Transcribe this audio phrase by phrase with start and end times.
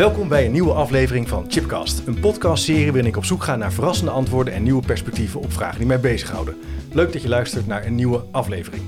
[0.00, 3.72] Welkom bij een nieuwe aflevering van Chipcast, een podcastserie waarin ik op zoek ga naar
[3.72, 6.56] verrassende antwoorden en nieuwe perspectieven op vragen die mij bezighouden.
[6.92, 8.82] Leuk dat je luistert naar een nieuwe aflevering.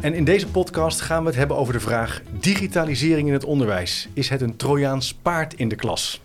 [0.00, 4.08] En in deze podcast gaan we het hebben over de vraag: digitalisering in het onderwijs.
[4.12, 6.22] Is het een Trojaans paard in de klas?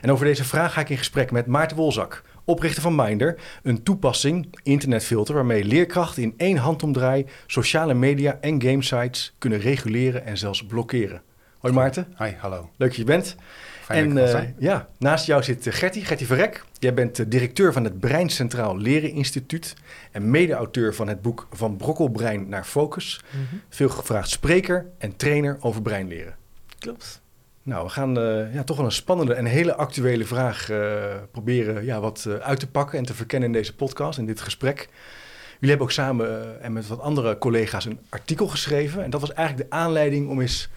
[0.00, 3.82] En over deze vraag ga ik in gesprek met Maarten Wolzak, oprichter van Minder, een
[3.82, 10.66] toepassing, internetfilter, waarmee leerkrachten in één handomdraai sociale media en gamesites kunnen reguleren en zelfs
[10.66, 11.22] blokkeren.
[11.60, 12.14] Hoi Maarten.
[12.18, 12.70] Hi, hallo.
[12.76, 13.36] Leuk dat je bent.
[13.82, 16.64] Fijn en dat ik uh, ja, naast jou zit uh, Gertie, Gertie Verrek.
[16.78, 19.74] Jij bent uh, directeur van het Brein Centraal Leren Instituut
[20.12, 23.20] en mede-auteur van het boek Van Brokkelbrein naar Focus.
[23.30, 23.60] Mm -hmm.
[23.68, 26.36] Veel gevraagd spreker en trainer over breinleren.
[26.78, 27.22] Klopt.
[27.62, 28.14] Nou, we gaan
[28.52, 30.68] ja, toch wel een spannende en hele actuele vraag
[31.30, 34.78] proberen ja, wat uit te pakken en te verkennen in deze podcast, in dit gesprek.
[35.52, 39.04] Jullie hebben ook samen en met wat andere collega's een artikel geschreven.
[39.04, 40.70] En dat was eigenlijk de aanleiding om eens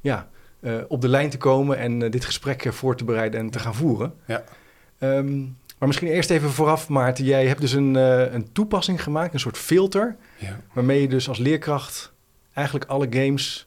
[0.00, 0.28] ja,
[0.60, 3.50] uh, op de lijn te komen en uh, dit gesprek uh, voor te bereiden en
[3.50, 4.14] te gaan voeren.
[4.26, 4.44] Ja.
[4.98, 7.24] Um, maar misschien eerst even vooraf, Maarten.
[7.24, 7.94] Jij hebt dus een,
[8.34, 10.60] een toepassing gemaakt, een soort filter, ja.
[10.72, 12.12] waarmee je dus als leerkracht
[12.52, 13.66] eigenlijk alle games,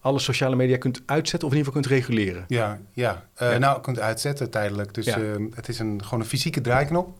[0.00, 2.44] alle sociale media kunt uitzetten of in ieder geval kunt reguleren.
[2.48, 3.28] Ja, ja.
[3.36, 3.58] ja.
[3.58, 4.94] nou, kunt uitzetten tijdelijk.
[4.94, 5.18] Dus Ja.
[5.54, 7.18] het is een, gewoon een fysieke draaiknop.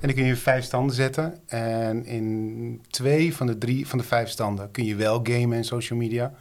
[0.00, 1.38] En dan kun je vijf standen zetten.
[1.46, 5.64] En in twee van de drie van de vijf standen kun je wel gamen en
[5.64, 6.34] social media.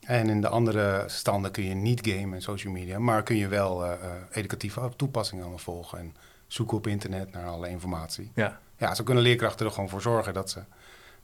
[0.00, 3.48] En in de andere standen kun je niet gamen en social media, maar kun je
[3.48, 3.96] wel uh, uh,
[4.30, 8.32] educatieve toepassingen allemaal volgen en zoeken op internet naar alle informatie.
[8.34, 8.58] Ja.
[8.76, 10.60] Ja, zo kunnen leerkrachten er gewoon voor zorgen dat ze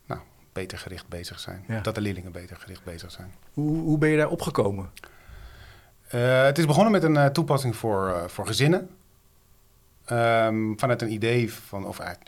[0.07, 0.21] nou,
[0.53, 1.65] beter gericht bezig zijn.
[1.69, 1.81] Ja.
[1.81, 3.35] Dat de leerlingen beter gericht bezig zijn.
[3.53, 4.91] Hoe, hoe ben je daar opgekomen?
[6.15, 8.91] Uh, het is begonnen met een uh, toepassing voor, uh, voor gezinnen.
[10.13, 12.19] Um, vanuit een idee van, of uit,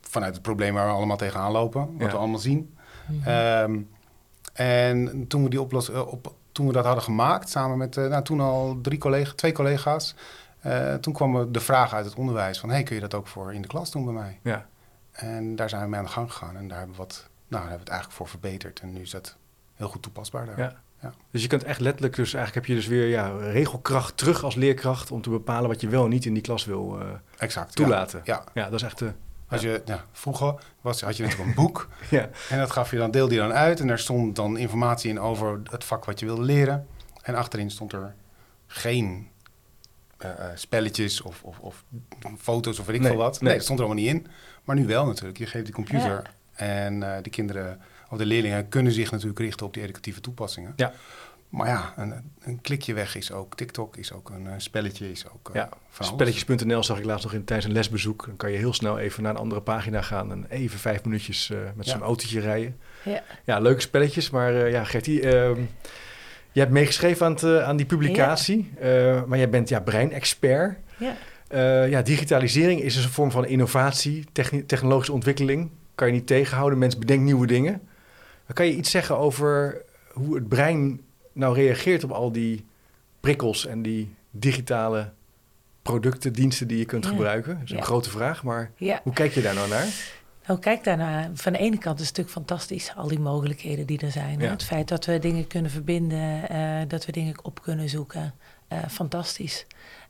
[0.00, 2.06] vanuit het probleem waar we allemaal tegenaan lopen, wat Ja.
[2.06, 2.76] we allemaal zien.
[3.28, 3.90] Um,
[4.54, 8.06] en toen we, die oplos, uh, op, toen we dat hadden gemaakt, samen met uh,
[8.06, 10.14] nou, toen al drie collega, twee collega's,
[10.66, 13.54] uh, toen kwam de vraag uit het onderwijs van, hey, kun je dat ook voor
[13.54, 14.38] in de klas doen bij mij?
[14.42, 14.66] Ja.
[15.12, 17.28] En daar zijn we mee aan de gang gegaan en daar hebben we, wat, nou,
[17.48, 18.80] daar hebben we het eigenlijk voor verbeterd.
[18.80, 19.36] En nu is dat
[19.74, 20.58] heel goed toepasbaar daar.
[20.58, 20.82] Ja.
[21.04, 21.14] Ja.
[21.30, 24.54] Dus je kunt echt letterlijk, dus eigenlijk heb je dus weer ja, regelkracht terug als
[24.54, 27.76] leerkracht om te bepalen wat je wel en niet in die klas wil uh, exact,
[27.76, 28.20] toelaten.
[28.24, 28.44] Ja.
[28.54, 29.12] ja, dat is echt de.
[29.54, 32.28] Als je, ja, vroeger was, had je natuurlijk een boek ja.
[32.48, 35.20] en dat gaf je dan, deelde je dan uit en daar stond dan informatie in
[35.20, 36.86] over het vak wat je wilde leren.
[37.22, 38.14] En achterin stond er
[38.66, 39.28] geen
[40.24, 41.84] uh, uh, spelletjes of, of, of,
[42.38, 43.32] foto's of weet ik Nee, veel wat.
[43.32, 43.54] Nee, nee.
[43.54, 44.26] dat stond er allemaal niet in.
[44.64, 45.38] Maar nu wel natuurlijk.
[45.38, 46.66] Je geeft die computer Ja.
[46.66, 50.72] en uh, de kinderen of de leerlingen kunnen zich natuurlijk richten op die educatieve toepassingen.
[50.76, 50.92] Ja.
[51.56, 55.48] Maar ja, een, een klikje weg is ook TikTok, is ook een, spelletje, is ook
[55.48, 55.68] uh, Ja.
[55.98, 58.26] Spelletjes.nl zag ik laatst nog in, tijdens een lesbezoek.
[58.26, 61.50] Dan kan je heel snel even naar een andere pagina gaan en even vijf minuutjes
[61.50, 61.92] uh, met Ja.
[61.92, 62.76] zo'n autootje rijden.
[63.04, 63.22] Ja.
[63.44, 64.30] Ja, leuke spelletjes.
[64.30, 65.30] Maar uh, ja, Gertie, uh,
[66.52, 68.72] je hebt meegeschreven aan, het, aan die publicatie.
[68.80, 69.24] Ja.
[69.26, 70.76] maar jij bent ja, breinexpert.
[70.96, 71.16] Ja.
[71.50, 75.70] Uh, ja, digitalisering is dus een vorm van innovatie, techni- technologische ontwikkeling.
[75.94, 76.78] Kan je niet tegenhouden.
[76.78, 77.80] Mensen bedenken nieuwe dingen.
[78.52, 79.82] Kan je iets zeggen over
[80.12, 81.00] hoe het brein
[81.34, 82.64] nou reageert op al die
[83.20, 85.12] prikkels en die digitale
[85.82, 87.10] producten, diensten die je kunt Ja.
[87.10, 87.54] gebruiken?
[87.54, 87.82] Dat is een Ja.
[87.82, 89.00] grote vraag, maar Ja.
[89.02, 89.86] hoe kijk je daar nou naar?
[90.46, 91.30] Nou, kijk daarnaar.
[91.34, 94.40] Van de ene kant is het natuurlijk fantastisch, al die mogelijkheden die er zijn.
[94.40, 94.46] hè.
[94.48, 98.34] Het feit dat we dingen kunnen verbinden, eh, dat we dingen op kunnen zoeken.
[98.68, 99.66] eh, fantastisch.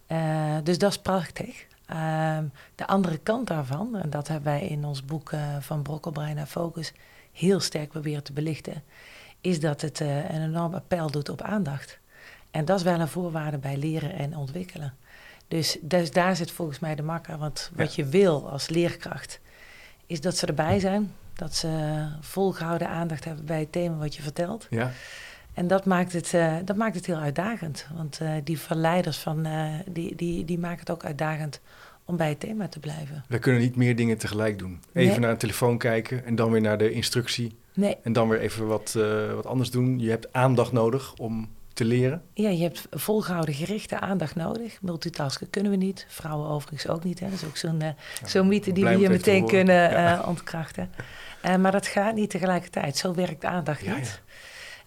[0.06, 1.66] Eh, dus dat is prachtig.
[1.86, 5.30] Ehm, de andere kant daarvan, en dat hebben wij in ons boek
[5.60, 6.92] van Brokkelbrein naar Focus
[7.32, 8.82] heel sterk proberen te belichten,
[9.44, 11.98] is dat het eh, een enorm appel doet op aandacht.
[12.50, 14.94] En dat is wel een voorwaarde bij leren en ontwikkelen.
[15.48, 17.38] Dus, dus daar zit volgens mij de makker.
[17.38, 19.40] Want wat je wil als leerkracht,
[20.06, 21.12] is dat ze erbij zijn.
[21.34, 24.66] Dat ze volgehouden aandacht hebben bij het thema wat je vertelt.
[24.70, 24.92] Ja,
[25.54, 27.86] En dat maakt het, eh, dat maakt het heel uitdagend.
[27.94, 29.46] Want eh, die verleiders van,
[29.86, 31.60] die, die, die maken het ook uitdagend
[32.04, 33.24] om bij het thema te blijven.
[33.28, 34.80] we kunnen niet meer dingen tegelijk doen.
[34.92, 35.18] Even Nee.
[35.20, 37.56] naar een telefoon kijken en dan weer naar de instructie.
[37.74, 39.98] Nee, En dan weer even wat, uh, wat anders doen.
[39.98, 42.22] Je hebt aandacht nodig om te leren.
[42.34, 44.82] ja, je hebt volgehouden gerichte aandacht nodig.
[44.82, 46.06] Multitasken kunnen we niet.
[46.08, 47.20] Vrouwen overigens ook niet.
[47.20, 47.26] Hè.
[47.30, 47.88] Dat is ook zo'n uh,
[48.24, 50.18] zo'n mythe die we hier meteen kunnen Ja.
[50.20, 50.90] uh, ontkrachten.
[51.60, 52.96] Maar dat gaat niet tegelijkertijd.
[52.96, 54.20] Zo werkt aandacht Ja, niet.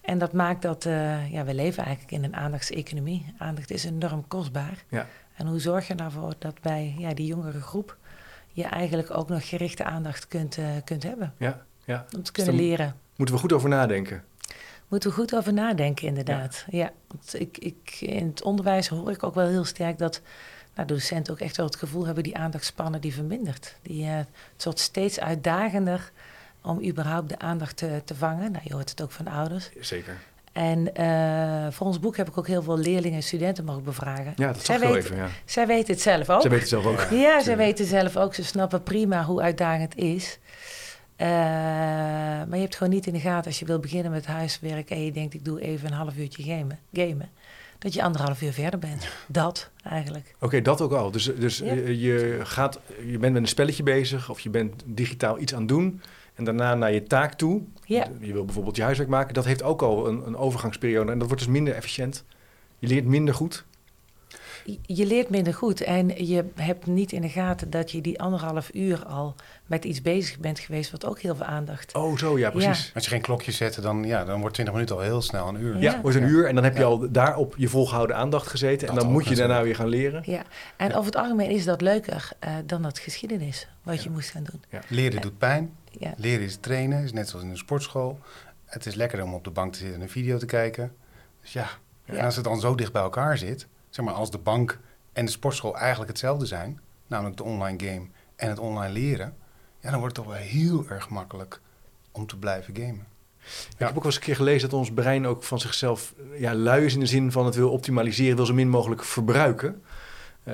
[0.01, 0.84] En dat maakt dat
[1.31, 3.34] ja, we leven eigenlijk in een aandachtseconomie.
[3.38, 4.84] Aandacht is enorm kostbaar.
[4.89, 5.07] Ja.
[5.36, 7.98] En hoe zorg je ervoor dat bij ja, die jongere groep
[8.51, 11.34] je eigenlijk ook nog gerichte aandacht kunt, kunt hebben?
[11.38, 12.06] Ja, ja.
[12.16, 12.95] Om te kunnen leren.
[13.16, 14.24] Moeten we goed over nadenken.
[14.88, 16.66] Moeten we goed over nadenken, inderdaad.
[16.69, 20.22] Ja, want ik, ik, in het onderwijs hoor ik ook wel heel sterk dat
[20.75, 23.75] nou, docenten ook echt wel het gevoel hebben die aandachtspannen die vermindert.
[23.81, 26.12] Die, uh, het wordt steeds uitdagender
[26.62, 28.51] om überhaupt de aandacht te, te vangen.
[28.51, 29.69] Nou, je hoort het ook van ouders.
[29.80, 30.18] Zeker.
[30.51, 34.34] En uh, voor ons boek heb ik ook heel veel leerlingen en studenten mogen bevragen.
[34.36, 35.28] Ja, dat zag ik wel even, ja.
[35.45, 36.42] Zij weten het zelf ook.
[36.42, 37.10] Zij weten het zelf ook.
[37.10, 38.34] Ja, ja zij weten zelf ook.
[38.34, 40.39] Ze snappen prima hoe uitdagend het is.
[41.22, 44.90] Uh, maar je hebt gewoon niet in de gaten als je wil beginnen met huiswerk
[44.90, 47.30] en je denkt ik doe even een half uurtje gamen, gamen
[47.80, 49.08] dat je anderhalf uur verder bent.
[49.28, 50.36] Dat eigenlijk.
[50.40, 51.12] Oké, dat ook al.
[51.12, 55.54] Dus, dus je, gaat, je bent met een spelletje bezig of je bent digitaal iets
[55.54, 56.02] aan het doen
[56.34, 57.62] en daarna naar je taak toe.
[57.86, 58.08] Ja.
[58.20, 59.34] Je wil bijvoorbeeld je huiswerk maken.
[59.34, 62.24] Dat heeft ook al een, een overgangsperiode en dat wordt dus minder efficiënt.
[62.80, 63.66] Je leert minder goed
[64.81, 68.69] je leert minder goed en je hebt niet in de gaten dat je die anderhalf
[68.74, 69.36] uur al
[69.66, 71.96] met iets bezig bent geweest, wat ook heel veel aandacht.
[71.96, 72.92] Oh, zo ja, precies.
[72.94, 75.62] Als je geen klokje zet, dan, ja, dan wordt 20 minuten al heel snel een
[75.62, 75.78] uur.
[75.78, 78.88] Ja, wordt een uur en dan heb je al daarop je volgehouden aandacht gezeten.
[78.88, 80.22] en dan moet je daarna weer gaan leren.
[80.25, 80.44] Ja,
[80.78, 84.44] en over het algemeen is dat leuker uh, dan dat geschiedenis, wat je moest gaan
[84.52, 84.81] doen.
[84.88, 85.75] Leren doet pijn.
[86.18, 88.20] Leren is trainen, is net zoals in een sportschool.
[88.66, 90.96] Het is lekker om op de bank te zitten en een video te kijken.
[91.42, 91.70] Dus ja,
[92.06, 93.68] en als het dan zo dicht bij elkaar zit,
[93.98, 94.80] zeg maar, als de bank
[95.14, 99.36] en de sportschool eigenlijk hetzelfde zijn, namelijk de online game en het online leren,
[99.80, 101.62] ja, dan wordt het toch wel heel erg makkelijk
[102.12, 103.06] om te blijven gamen.
[103.46, 106.56] Ik heb ook wel eens een keer gelezen dat ons brein ook van zichzelf ja,
[106.56, 109.82] lui is in de zin van het wil optimaliseren, wil zo min mogelijk verbruiken.
[110.44, 110.54] Uh,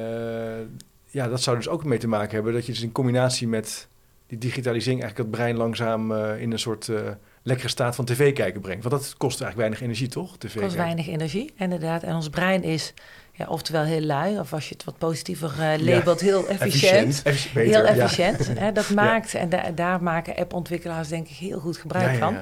[1.10, 3.88] ja, dat zou dus ook mee te maken hebben dat je dus in combinatie met
[4.28, 7.10] die digitalisering eigenlijk het brein langzaam uh, in een soort uh,
[7.42, 8.84] lekkere staat van tv kijken brengt.
[8.84, 10.38] Want dat kost eigenlijk weinig energie, toch?
[10.38, 12.04] TV kost weinig energie, inderdaad.
[12.04, 12.94] En ons brein is
[13.36, 17.22] ja, oftewel heel lui, of als je het wat positiever uh, labelt, heel efficiënt.
[17.24, 17.68] efficiënt.
[17.68, 18.48] heel efficiënt.
[18.60, 22.38] Hè, dat maakt, en da daar maken appontwikkelaars denk ik heel goed gebruik van.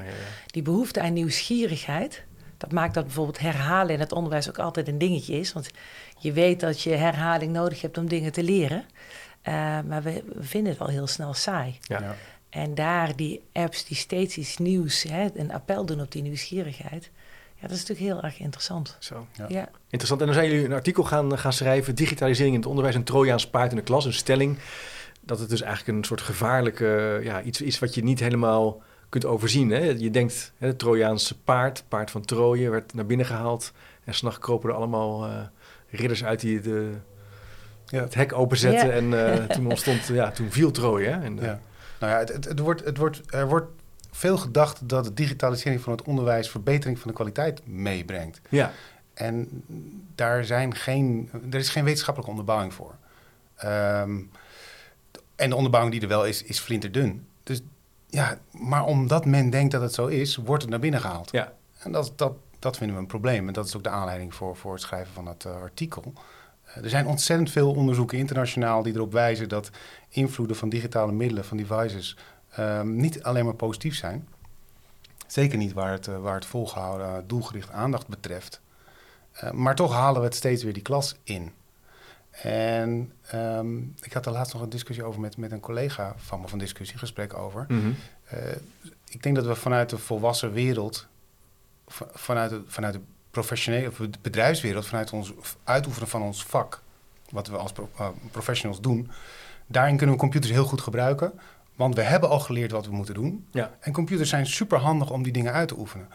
[0.45, 2.23] Die behoefte aan nieuwsgierigheid,
[2.57, 5.53] dat maakt dat bijvoorbeeld herhalen in het onderwijs ook altijd een dingetje is.
[5.53, 5.69] Want
[6.17, 8.85] je weet dat je herhaling nodig hebt om dingen te leren.
[9.47, 11.77] Uh, maar we, we, vinden het al heel snel saai.
[11.81, 12.15] Ja.
[12.49, 17.11] En daar die apps die steeds iets nieuws, hè, een appel doen op die nieuwsgierigheid
[17.61, 18.95] ja, dat is natuurlijk heel erg interessant.
[18.99, 19.27] Zo.
[19.47, 19.69] Ja.
[19.89, 20.19] Interessant.
[20.19, 23.47] En dan zijn jullie een artikel gaan, gaan schrijven, digitalisering in het onderwijs, een Trojaans
[23.47, 24.57] paard in de klas, een stelling.
[25.21, 29.25] Dat het dus eigenlijk een soort gevaarlijke, ja, iets is wat je niet helemaal kunt
[29.25, 29.69] overzien.
[29.69, 29.79] Hè?
[29.79, 33.71] Je denkt, hè, het Trojaanse paard, paard van Troje, werd naar binnen gehaald.
[34.03, 35.33] En s'nachts kropen er allemaal uh,
[35.89, 36.89] ridders uit die de,
[37.85, 38.01] ja.
[38.01, 38.87] het hek openzetten.
[38.87, 38.93] Ja.
[38.93, 41.07] En uh, toen ontstond, ja, toen viel Troje.
[41.07, 41.21] Hè?
[41.21, 41.59] En, ja.
[41.99, 43.71] Nou ja, het, het, het, wordt, het wordt, er wordt
[44.11, 48.41] veel gedacht dat de digitalisering van het onderwijs verbetering van de kwaliteit meebrengt.
[48.49, 48.71] Ja.
[49.13, 49.63] En
[50.15, 52.95] daar zijn geen, er is geen wetenschappelijke onderbouwing voor.
[53.65, 54.31] Um,
[55.35, 57.27] en de onderbouwing die er wel is, is flinterdun.
[57.43, 57.61] Dus
[58.07, 61.31] ja, maar omdat men denkt dat het zo is, wordt het naar binnen gehaald.
[61.31, 61.53] Ja.
[61.77, 63.47] En dat, dat, dat vinden we een probleem.
[63.47, 66.13] En dat is ook de aanleiding voor, voor het schrijven van het uh, artikel.
[66.67, 69.69] Uh, er zijn ontzettend veel onderzoeken internationaal die erop wijzen dat
[70.09, 72.17] invloeden van digitale middelen, van devices,
[72.59, 74.27] um, niet alleen maar positief zijn.
[75.27, 78.62] Zeker niet waar het, uh, waar het volgehouden doelgericht aandacht betreft.
[79.44, 81.51] Uh, maar toch halen we het steeds weer die klas in.
[82.31, 86.39] En um, ik had er laatst nog een discussie over met, met een collega van
[86.41, 87.65] me, van een discussiegesprek over.
[87.67, 87.96] Mm -hmm.
[88.34, 88.39] uh,
[89.08, 91.08] ik denk dat we vanuit de volwassen wereld,
[92.13, 96.81] vanuit de, vanuit de professionele of de bedrijfswereld, vanuit ons uitoefenen van ons vak,
[97.29, 99.12] wat we als pro, uh, professionals doen,
[99.67, 101.39] daarin kunnen we computers heel goed gebruiken.
[101.81, 103.47] Want we hebben al geleerd wat we moeten doen.
[103.51, 103.71] Ja.
[103.79, 106.07] En computers zijn super handig om die dingen uit te oefenen.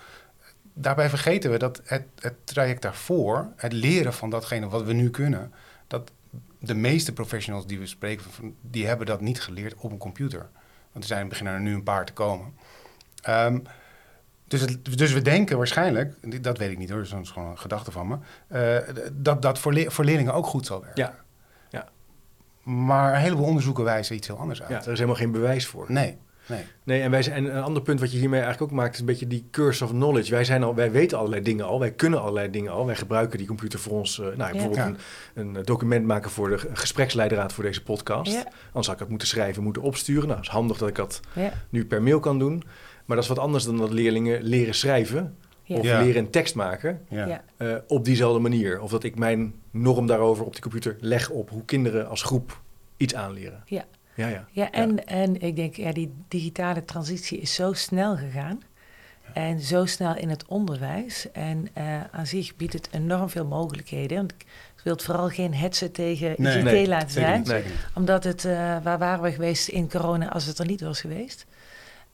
[0.72, 5.10] Daarbij vergeten we dat het, het traject daarvoor, het leren van datgene wat we nu
[5.10, 5.52] kunnen,
[5.86, 6.10] dat
[6.58, 8.24] de meeste professionals die we spreken,
[8.60, 10.48] die hebben dat niet geleerd op een computer.
[10.92, 12.54] Want er zijn beginnen er nu een paar te komen.
[13.28, 13.62] Um,
[14.48, 17.58] dus, het, dus we denken waarschijnlijk, dat weet ik niet hoor, dat is gewoon een
[17.58, 18.16] gedachte van me,
[18.88, 21.02] uh, dat dat voor, le voor leerlingen ook goed zal werken.
[21.02, 21.24] Ja.
[22.66, 24.70] Maar een heleboel onderzoeken wijzen iets heel anders uit.
[24.70, 25.84] Ja, er is helemaal geen bewijs voor.
[25.88, 26.18] Nee.
[26.48, 26.64] Nee.
[26.84, 29.00] nee en, wij zijn, en een ander punt wat je hiermee eigenlijk ook maakt, is
[29.00, 30.30] een beetje die curse of knowledge.
[30.30, 32.86] Wij, zijn al, wij weten allerlei dingen al, wij kunnen allerlei dingen al.
[32.86, 34.18] Wij gebruiken die computer voor ons.
[34.18, 34.50] Uh, nou, ja.
[34.50, 34.94] bijvoorbeeld ja.
[35.34, 38.32] een, een, document maken voor de gespreksleidraad voor deze podcast.
[38.32, 38.44] Ja.
[38.64, 40.24] Anders zou ik het moeten schrijven, moeten opsturen.
[40.26, 41.20] Nou, het is handig dat ik dat
[41.68, 42.62] nu per mail kan doen.
[43.04, 45.36] Maar dat is wat anders dan dat leerlingen leren schrijven.
[45.68, 48.80] Of leren een tekst maken uh, op diezelfde manier.
[48.80, 52.60] Of dat ik mijn norm daarover op die computer leg op hoe kinderen als groep
[52.96, 53.62] iets aanleren.
[53.66, 53.84] Ja.
[54.14, 54.46] Ja, ja.
[54.50, 55.04] ja, en, ja.
[55.04, 58.62] en ik denk, ja, die digitale transitie is zo snel gegaan.
[59.32, 61.30] En zo snel in het onderwijs.
[61.32, 64.16] En uh, aan zich biedt het enorm veel mogelijkheden.
[64.16, 64.46] Want ik
[64.84, 67.38] wil het vooral geen hetsen tegen nee, ICT nee, laten zijn.
[67.38, 67.54] Niet,
[67.94, 71.46] omdat het, uh, waar waren we geweest in corona als het er niet was geweest?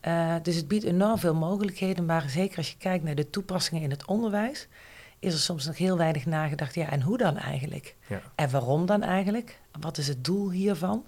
[0.07, 2.07] Uh, dus het biedt enorm veel mogelijkheden.
[2.07, 4.69] Maar zeker als je kijkt naar de toepassingen in het onderwijs,
[5.19, 6.75] is er soms nog heel weinig nagedacht.
[6.75, 7.97] Ja, en hoe dan eigenlijk?
[8.07, 8.21] Ja.
[8.35, 9.59] En waarom dan eigenlijk?
[9.81, 11.07] Wat is het doel hiervan?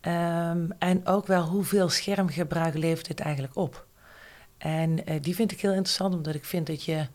[0.00, 3.86] Um, en ook wel hoeveel schermgebruik levert het eigenlijk op?
[4.58, 7.06] En uh, die vind ik heel interessant, omdat ik vind dat je,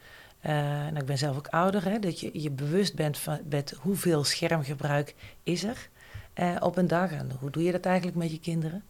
[0.45, 3.75] uh, nou ik ben zelf ook ouder, hè, dat je je bewust bent van met
[3.79, 5.89] hoeveel schermgebruik is er
[6.35, 8.83] uh, op een dag en hoe doe je dat eigenlijk met je kinderen.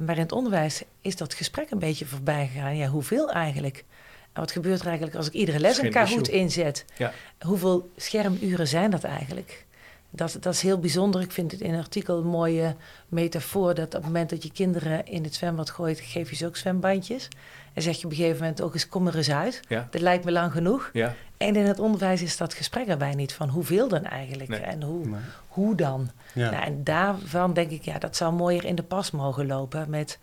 [0.00, 2.76] Maar in het onderwijs is dat gesprek een beetje voorbij gegaan.
[2.76, 3.84] Ja, hoeveel eigenlijk?
[4.32, 6.84] En wat gebeurt er eigenlijk als ik iedere les een Kahoot inzet?
[6.96, 7.12] Ja.
[7.40, 9.64] Hoeveel schermuren zijn dat eigenlijk?
[10.14, 11.20] Dat, dat is heel bijzonder.
[11.20, 12.76] Ik vind het in een artikel een mooie
[13.08, 13.74] metafoor...
[13.74, 16.00] dat op het moment dat je kinderen in het zwembad gooit...
[16.00, 17.28] geef je ze ook zwembandjes.
[17.72, 19.60] En zeg je op een gegeven moment ook eens, kom er eens uit.
[19.68, 19.88] Ja.
[19.90, 20.90] Dat lijkt me lang genoeg.
[20.92, 21.14] Ja.
[21.36, 25.06] En in het onderwijs is dat gesprek erbij niet van hoeveel dan eigenlijk en hoe,
[25.48, 26.10] hoe dan.
[26.34, 26.50] Ja.
[26.50, 30.18] Nou, en daarvan denk ik, ja, dat zou mooier in de pas mogen lopen met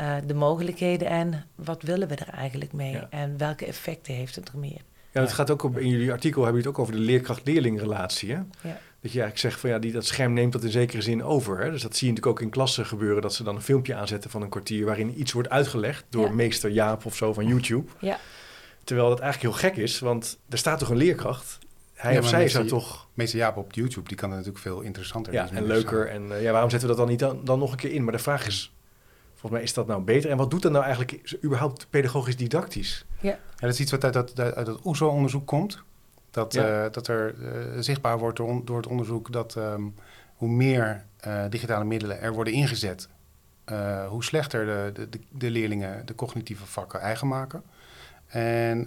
[0.00, 4.48] uh, de mogelijkheden en wat willen we er eigenlijk mee en welke effecten heeft het
[4.48, 4.80] er meer.
[5.10, 8.32] Ja, het gaat ook op, in jullie artikel hebben jullie het ook over de leerkracht-leerlingrelatie.
[8.32, 8.40] Hè?
[8.60, 8.78] Ja.
[9.04, 11.58] Dat je eigenlijk zegt van ja, die, dat scherm neemt dat in zekere zin over.
[11.58, 11.70] Hè?
[11.70, 14.30] Dus dat zie je natuurlijk ook in klassen gebeuren, dat ze dan een filmpje aanzetten
[14.30, 17.90] van een kwartier waarin iets wordt uitgelegd door meester Jaap of zo van YouTube.
[17.98, 18.18] Ja.
[18.84, 21.58] Terwijl dat eigenlijk heel gek is, want er staat toch een leerkracht.
[21.94, 23.08] Hij of zij zou toch.
[23.14, 25.32] Meester Jaap op YouTube, die kan het natuurlijk veel interessanter.
[25.32, 26.08] Ja, en leuker.
[26.08, 28.04] En uh, ja, waarom zetten we dat dan niet dan, dan nog een keer in?
[28.04, 28.72] Maar de vraag is,
[29.30, 30.30] volgens mij is dat nou beter.
[30.30, 33.04] En wat doet dat nou eigenlijk überhaupt pedagogisch didactisch?
[33.20, 35.82] Ja, ja dat is iets wat uit dat, uit dat OESO-onderzoek komt.
[36.34, 39.94] Dat, uh, dat er uh, zichtbaar wordt door, door, het onderzoek dat um,
[40.36, 43.08] hoe meer uh, digitale middelen er worden ingezet,
[44.08, 47.62] hoe slechter de, de, de, leerlingen de cognitieve vakken eigen maken.
[48.26, 48.86] En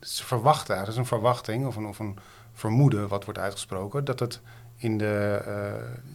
[0.00, 2.18] ze verwachten, dat is een verwachting of een, of een
[2.52, 4.40] vermoeden wat wordt uitgesproken, dat het,
[4.76, 5.42] in de,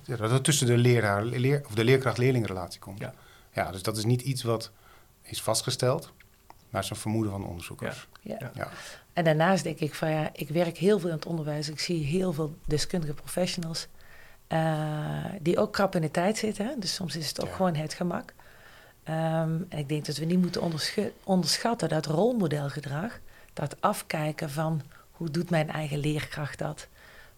[0.05, 2.99] dat het tussen de, leraar, leer, of de leerkracht-leerlingrelatie komt.
[2.99, 3.13] Ja.
[3.51, 4.71] ja, dus dat is niet iets wat
[5.21, 6.13] is vastgesteld,
[6.47, 8.07] maar het is een vermoeden van onderzoekers.
[8.21, 8.35] Ja.
[8.39, 8.51] ja.
[8.53, 8.69] ja.
[9.15, 11.69] En daarnaast denk ik van ja, ik werk heel veel in het onderwijs.
[11.69, 13.87] Ik zie heel veel deskundige professionals
[14.49, 16.79] uh, die ook krap in de tijd zitten.
[16.79, 18.33] Dus soms is het ook gewoon het gemak.
[19.09, 20.61] Um, en ik denk dat we niet moeten
[21.23, 23.19] onderschatten dat rolmodelgedrag.
[23.53, 24.81] Dat afkijken van
[25.11, 26.87] hoe doet mijn eigen leerkracht dat?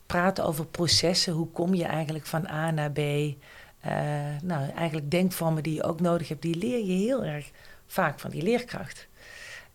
[0.06, 2.98] Praten over processen, hoe kom je eigenlijk van A naar B?
[2.98, 3.34] Uh,
[4.44, 7.52] nou, eigenlijk denkvormen die je ook nodig hebt, die leer je heel erg
[7.88, 9.08] vaak van die leerkracht.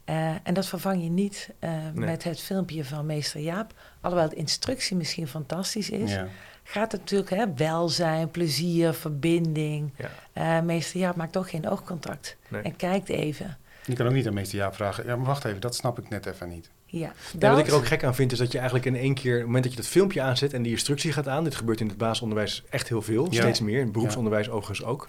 [0.07, 3.75] Uh, en dat vervang je niet uh, met het filmpje van meester Jaap.
[4.01, 6.29] Alhoewel de instructie misschien fantastisch is, ja.
[6.63, 9.93] gaat het natuurlijk hè, welzijn, plezier, verbinding.
[9.97, 10.59] Ja.
[10.59, 12.63] Uh, meester Jaap maakt toch geen oogcontact nee.
[12.63, 13.57] en kijkt even.
[13.87, 16.09] Je kan ook niet aan meester Jaap vragen, ja, maar wacht even, dat snap ik
[16.09, 16.71] net even niet.
[16.87, 17.51] Ja, dat...
[17.51, 19.39] wat ik er ook gek aan vind, is dat je eigenlijk in één keer, op
[19.39, 21.89] het moment dat je dat filmpje aanzet en die instructie gaat aan, dit gebeurt in
[21.89, 23.41] het basisonderwijs echt heel veel, ja.
[23.41, 25.09] steeds meer, in het beroepsonderwijs overigens ook,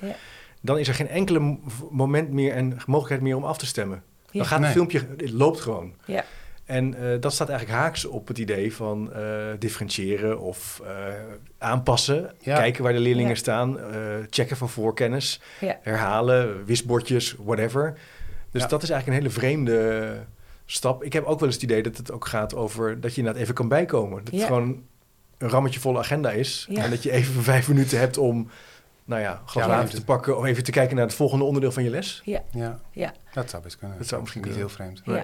[0.62, 1.58] dan is er geen enkele
[1.92, 4.04] moment meer en mogelijkheid meer om af te stemmen.
[4.34, 5.94] Dan gaat het filmpje, het loopt gewoon.
[6.06, 6.26] Ja.
[6.66, 9.20] En uh, dat staat eigenlijk haaks op het idee van uh,
[9.60, 10.90] differentiëren of uh,
[11.58, 12.32] aanpassen.
[12.44, 13.78] Kijken waar de leerlingen staan.
[14.30, 15.42] checken van voorkennis.
[15.82, 17.98] Herhalen, wisbordjes, whatever.
[18.52, 20.18] Dus dat is eigenlijk een hele vreemde
[20.66, 21.04] stap.
[21.04, 23.42] Ik heb ook wel eens het idee dat het ook gaat over dat je inderdaad
[23.42, 24.24] even kan bijkomen.
[24.24, 24.84] Dat het gewoon
[25.38, 26.68] een rammetje volle agenda is.
[26.74, 28.50] En dat je even vijf minuten hebt om
[29.06, 31.84] nou ja, glas ja, te pakken om even te kijken naar het volgende onderdeel van
[31.84, 32.22] je les.
[32.26, 32.44] Ja.
[32.52, 32.80] ja.
[32.92, 33.14] ja.
[33.34, 33.98] Dat zou best kunnen.
[33.98, 35.02] Dat zou misschien niet heel vreemd.
[35.06, 35.24] Ja.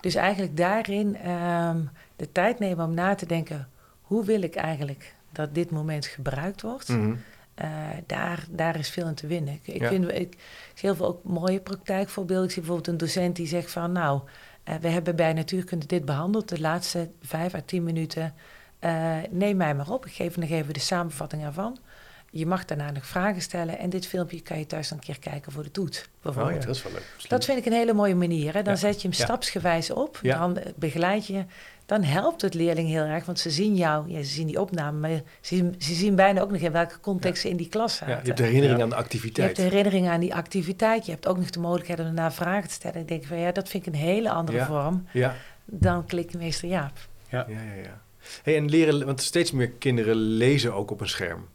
[0.00, 3.68] Dus eigenlijk daarin um, de tijd nemen om na te denken,
[4.00, 6.88] hoe wil ik eigenlijk dat dit moment gebruikt wordt?
[6.88, 7.22] Mm -hmm.
[7.64, 7.66] uh,
[8.06, 9.54] daar, daar is veel in te winnen.
[9.62, 10.36] Ik, ik, vind, ik,
[10.74, 12.44] zie heel veel ook mooie praktijkvoorbeelden.
[12.44, 14.20] Ik zie bijvoorbeeld een docent die zegt van, nou,
[14.68, 18.34] uh, we hebben bij natuurkunde dit behandeld, de laatste vijf à tien minuten.
[18.80, 21.78] Uh, neem mij maar op, ik geef nog even de samenvatting ervan.
[22.30, 25.18] Je mag daarna nog vragen stellen en dit filmpje kan je thuis dan een keer
[25.18, 26.08] kijken voor de toets.
[26.22, 26.56] Bijvoorbeeld.
[26.56, 27.28] Oh ja, dat is wel leuk.
[27.28, 28.54] Dat vind ik een hele mooie manier.
[28.54, 28.62] Hè?
[28.62, 31.44] Dan zet je hem stapsgewijs op, dan begeleid je.
[31.86, 34.98] Dan helpt het leerling heel erg, want ze zien jou, ja, ze zien die opname,
[34.98, 38.14] maar ze, ze zien bijna ook nog in welke context ze in die klas zaten.
[38.14, 39.36] Ja, je hebt de herinnering aan de activiteit.
[39.36, 41.06] Je hebt de herinnering aan die activiteit.
[41.06, 43.00] Je hebt ook nog de mogelijkheid om daarna vragen te stellen.
[43.00, 45.34] Ik denk van ja, dat vind ik een hele andere vorm ja.
[45.64, 46.98] dan klikmeester Jaap.
[47.28, 47.82] Ja, ja, ja.
[47.82, 48.00] ja.
[48.42, 51.48] Hey, en leren, want steeds meer kinderen lezen ook op een scherm.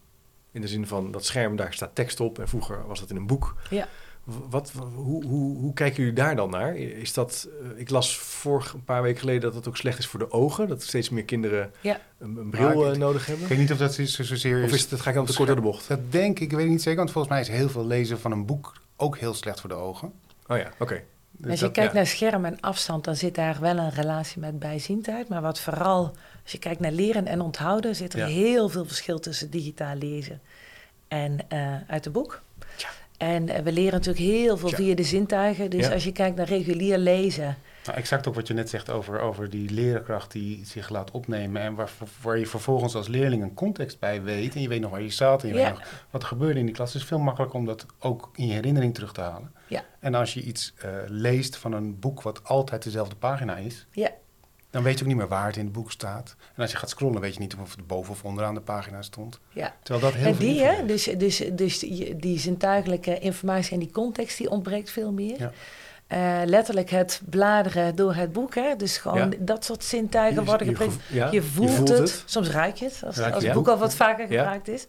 [0.54, 2.38] In de zin van dat scherm, daar staat tekst op.
[2.38, 3.56] En vroeger was dat in een boek.
[3.70, 3.88] Ja.
[4.24, 6.76] Wat, hoe, hoe, hoe kijken jullie daar dan naar?
[6.76, 10.06] Is dat, uh, ik las vorig een paar weken geleden dat het ook slecht is
[10.06, 10.68] voor de ogen.
[10.68, 12.00] Dat steeds meer kinderen ja.
[12.18, 13.44] een, een, bril uh, nodig hebben.
[13.44, 14.64] Ik weet niet of dat is zozeer is.
[14.64, 15.88] Of is dat ga ik dan te kort door de bocht?
[15.88, 16.98] Dat denk ik, ik weet niet zeker.
[16.98, 19.76] Want volgens mij is heel veel lezen van een boek ook heel slecht voor de
[19.76, 20.12] ogen.
[20.46, 21.02] Oh ja, oké.
[21.30, 21.96] Dus als je dat- kijkt ja.
[21.96, 25.28] naar scherm en afstand, dan zit daar wel een relatie met bijziendheid.
[25.28, 28.26] Maar wat vooral, als je kijkt naar leren en onthouden, zit er Ja.
[28.26, 30.40] heel veel verschil tussen digitaal lezen
[31.08, 32.42] en eh, uit de boek.
[32.76, 32.88] Tja.
[33.16, 34.76] En eh, we leren natuurlijk heel veel Tja.
[34.76, 35.70] via de zintuigen.
[35.70, 35.92] Dus Ja.
[35.92, 39.50] als je kijkt naar regulier lezen, Nou, exact ook wat je net zegt over, over
[39.50, 41.90] die leerkracht die zich laat opnemen en waar,
[42.22, 45.10] waar je vervolgens als leerling een context bij weet en je weet nog waar je
[45.10, 45.60] zat en je Ja.
[45.64, 46.92] weet nog wat er gebeurde in die klas.
[46.92, 49.52] Het is veel makkelijker om dat ook in je herinnering terug te halen.
[49.66, 49.84] Ja.
[50.00, 54.10] En als je iets eh, leest van een boek wat altijd dezelfde pagina is, ja,
[54.74, 56.36] dan weet je ook niet meer waar het in het boek staat.
[56.54, 59.02] En als je gaat scrollen, weet je niet of het boven of onderaan de pagina
[59.02, 59.40] stond.
[59.52, 59.74] ja.
[59.82, 63.90] Terwijl dat heel En die, hè, dus, dus, dus die, die zintuigelijke informatie en die
[63.90, 65.38] context, die ontbreekt veel meer.
[65.38, 65.52] Ja.
[66.06, 68.76] Eh, letterlijk het bladeren door het boek, hè.
[68.76, 69.36] Dus gewoon Ja.
[69.38, 70.94] dat soort zintuigen Je- worden gebruikt.
[71.08, 72.22] ja, je, voelt het.
[72.26, 74.86] soms ruik je het, als, Ruik als het boek al wat vaker gebruikt is.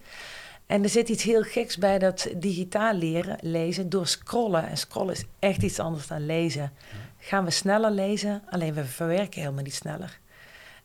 [0.65, 4.67] En er zit iets heel geks bij dat digitaal leren, lezen, door scrollen.
[4.69, 6.71] En scrollen is echt iets anders dan lezen.
[7.27, 10.19] Gaan we sneller lezen, alleen we verwerken helemaal niet sneller.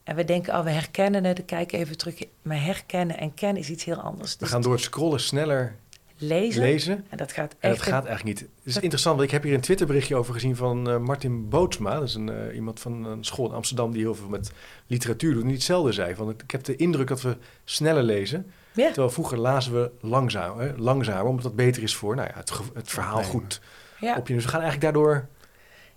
[0.02, 2.22] En we denken, oh, we herkennen het, ik kijk even terug.
[2.42, 4.32] Maar herkennen en kennen is iets heel anders.
[4.32, 5.76] We Dus gaan door het scrollen sneller
[6.16, 7.04] lezen, lezen.
[7.08, 7.88] en dat gaat En dat echt...
[7.88, 8.48] gaat eigenlijk niet.
[8.58, 11.94] Het is interessant, want ik heb hier een Twitterberichtje over gezien van eh, Martin Bootsma.
[11.94, 14.52] Dat is een, eh, iemand van een school in Amsterdam die heel veel met
[14.86, 15.40] literatuur doet.
[15.40, 16.14] En die hetzelfde zei.
[16.14, 18.50] Van, ik heb de indruk dat we sneller lezen.
[18.72, 18.86] Ja.
[18.86, 22.36] Terwijl vroeger lazen we langzaam, hè, langzamer, omdat dat beter is voor nou ja,
[22.74, 23.60] het, verhaal goed
[24.00, 24.34] ja, op je.
[24.34, 25.28] Dus we gaan eigenlijk daardoor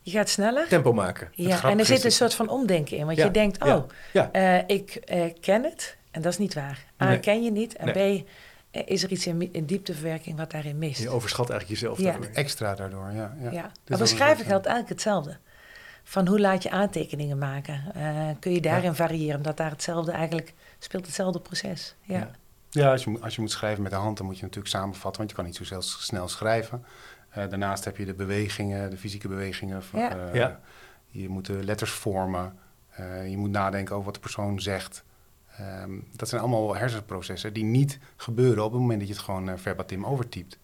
[0.03, 0.67] je gaat sneller.
[0.67, 1.29] tempo maken.
[1.31, 3.05] Ja, en er zit een soort van omdenken in.
[3.05, 3.83] Want Ja, je denkt, oh,
[4.13, 4.31] ja.
[4.31, 5.98] eh, ik eh, ken het.
[6.12, 6.86] En dat is niet waar.
[7.01, 7.19] A, Nee.
[7.19, 7.75] ken je niet.
[7.75, 8.22] En Nee.
[8.24, 8.27] B,
[8.72, 11.01] eh, is er iets in, in diepteverwerking wat daarin mist.
[11.01, 12.12] Je overschat eigenlijk jezelf Ja.
[12.12, 12.29] daardoor.
[12.33, 13.36] Extra daardoor, ja.
[13.41, 13.51] ja.
[13.51, 13.72] ja.
[13.83, 15.38] Dus Maar schrijven geldt eigenlijk hetzelfde.
[16.03, 17.83] Van hoe laat je aantekeningen maken?
[17.95, 19.36] Eh, kun je daarin variëren?
[19.36, 21.95] Omdat daar hetzelfde eigenlijk speelt hetzelfde proces.
[22.01, 22.17] Ja.
[22.17, 22.31] Ja.
[22.69, 24.69] Ja, als je, moet- als je moet schrijven met de hand, dan moet je natuurlijk
[24.74, 26.86] samenvatten, want je kan niet zo zelfs snel schrijven.
[27.34, 29.84] Eh, daarnaast heb je de bewegingen, de fysieke bewegingen.
[29.84, 30.10] Van, Ja.
[30.28, 30.60] eh, Ja.
[31.10, 32.54] Je moet de letters vormen.
[32.90, 35.04] Eh, je moet nadenken over wat de persoon zegt.
[35.58, 39.50] Ehm, dat zijn allemaal hersenprocessen die niet gebeuren op het moment dat je het gewoon
[39.50, 40.58] eh, verbatim overtypt.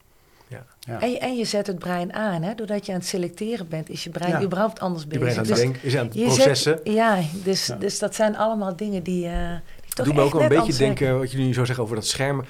[0.47, 0.65] Ja.
[0.79, 1.01] Ja.
[1.01, 2.41] En, je, en je zet het brein aan.
[2.41, 2.55] Hè?
[2.55, 4.41] Doordat je aan het selecteren bent, is je brein Ja.
[4.41, 5.23] überhaupt anders Je bezig.
[5.23, 6.79] brengt aan het Dus denken, is aan het je zet- processen.
[6.83, 7.75] ja, dus, Ja.
[7.75, 9.49] dus dat zijn allemaal dingen die, eh
[9.85, 11.95] die toch Doe me ook wel een beetje denken, wat jullie nu zo zeggen over
[11.95, 12.43] dat scherm.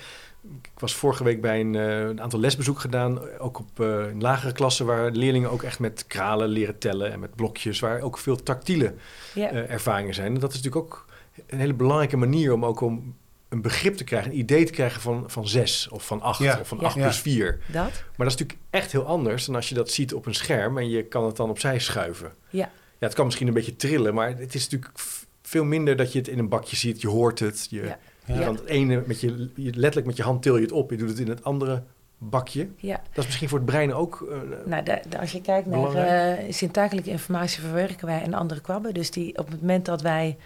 [0.43, 4.51] Ik was vorige week bij een, eh, een aantal lesbezoek gedaan, ook op eh, lagere
[4.51, 8.43] klassen, waar leerlingen ook echt met kralen leren tellen en met blokjes, waar ook veel
[8.43, 8.93] tactiele
[9.33, 9.49] Ja.
[9.49, 10.33] eh, ervaringen zijn.
[10.33, 11.05] En dat is natuurlijk ook
[11.47, 13.15] een hele belangrijke manier om ook om
[13.49, 16.59] een begrip te krijgen, een idee te krijgen van, van zes of van acht Ja.
[16.59, 16.85] of van Ja.
[16.85, 17.01] acht Ja.
[17.01, 17.59] plus vier.
[17.67, 17.73] Dat?
[17.75, 17.91] Maar
[18.27, 20.89] dat is natuurlijk echt heel anders dan als je dat ziet op een scherm en
[20.89, 22.33] je kan het dan opzij schuiven.
[22.49, 22.71] Ja.
[22.99, 24.91] Ja, het kan misschien een beetje trillen, maar het is natuurlijk
[25.41, 27.01] veel minder dat je het in een bakje ziet.
[27.01, 27.67] Je hoort het.
[27.69, 27.99] Je, Ja.
[28.37, 28.45] Ja.
[28.45, 30.91] kan het ene met je, letterlijk met je hand til je het op.
[30.91, 31.83] Je doet het in het andere
[32.17, 32.67] bakje.
[32.77, 32.95] Ja.
[32.95, 34.27] Dat is misschien voor het brein ook.
[34.31, 34.83] eh, Nou,
[35.19, 38.93] als je kijkt naar eh zintuigelijke informatie, verwerken wij een andere kwabben.
[38.93, 40.37] Dus die, op het moment dat wij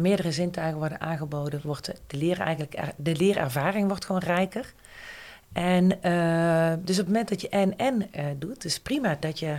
[0.00, 4.72] meerdere zintuigen worden aangeboden, wordt de, de, leer eigenlijk, de leerervaring wordt gewoon rijker.
[5.52, 9.56] En eh, dus op het moment dat je en-en doet, is prima dat je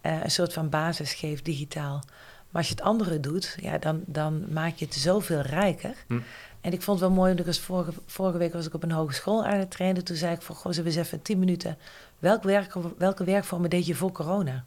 [0.00, 2.02] een soort van basis geeft digitaal.
[2.50, 5.94] Maar als je het andere doet, ja, dan, dan maak je het zoveel rijker.
[6.06, 6.18] Hm.
[6.66, 8.82] En ik vond het wel mooi, want ik was vorige, vorige week was ik op
[8.82, 10.04] een hogeschool aan het trainen.
[10.04, 11.78] Toen zei ik van, goh, we eens even tien minuten...
[12.18, 14.64] Welk werk, welke werkvormen deed je voor corona?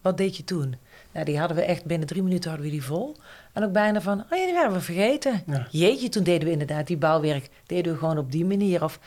[0.00, 0.76] Wat deed je toen?
[1.12, 3.16] Nou, die hadden we echt binnen drie minuten hadden we die vol.
[3.52, 5.42] En ook bijna van, oh ja, die waren we vergeten.
[5.46, 5.66] Ja.
[5.70, 8.84] Jeetje, toen deden we inderdaad die bouwwerk, deden we gewoon op die manier.
[8.84, 8.98] Of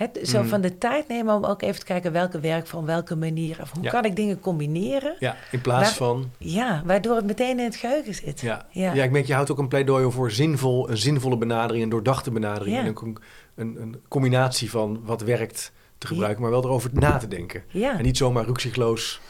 [0.00, 0.48] het, zo Mm.
[0.48, 3.58] van de tijd nemen om ook even te kijken welke werkvorm, welke manier.
[3.60, 3.90] Of hoe Ja.
[3.90, 5.16] kan ik dingen combineren?
[5.18, 6.30] ja, in plaats van.
[6.38, 8.40] Ja, waardoor het meteen in het geheugen zit.
[8.40, 8.66] Ja.
[8.70, 8.92] Ja.
[8.94, 9.02] Ja.
[9.04, 12.76] ik merk, je houdt ook een pleidooi voor zinvol, een zinvolle benadering, een doordachte benadering.
[12.76, 12.82] Ja.
[12.84, 13.16] En een,
[13.54, 17.62] een, een combinatie van wat werkt te gebruiken, maar wel erover na te denken.
[17.68, 17.98] Ja.
[17.98, 19.20] En niet zomaar rukzichtloos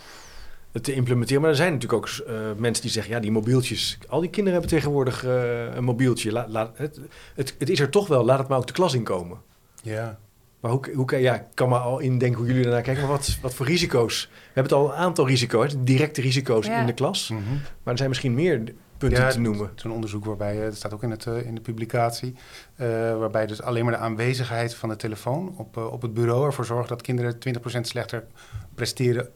[0.72, 1.40] het te implementeren.
[1.40, 3.98] Maar er zijn natuurlijk ook eh, mensen die zeggen, ja, die mobieltjes.
[4.08, 6.32] Al die kinderen hebben tegenwoordig eh, een mobieltje.
[6.32, 7.00] La, laat- het,
[7.34, 9.38] het, het is er toch wel, laat het maar ook de klas inkomen.
[9.82, 10.18] Ja.
[10.60, 13.02] Maar hoe, hoe kan, ja, ik kan maar al indenken hoe jullie ernaar kijken.
[13.02, 14.28] Maar wat, wat voor risico's?
[14.32, 16.80] We hebben het al een aantal risico's, directe risico's Ja.
[16.80, 17.28] in de klas.
[17.28, 17.40] Mhm.
[17.82, 18.62] Maar er zijn misschien meer
[18.98, 19.66] punten Ja, te noemen.
[19.66, 22.34] Het is een onderzoek waarbij, eh, het staat ook in, het, eh, in de publicatie,
[22.76, 22.86] eh,
[23.18, 26.64] waarbij dus alleen maar de aanwezigheid van de telefoon op, eh, op het bureau ervoor
[26.64, 28.24] zorgt dat kinderen 20% slechter
[28.74, 29.28] presteren.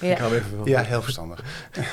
[0.00, 0.10] Ja.
[0.12, 0.66] Ik hou even van.
[0.68, 1.44] Ja, heel verstandig.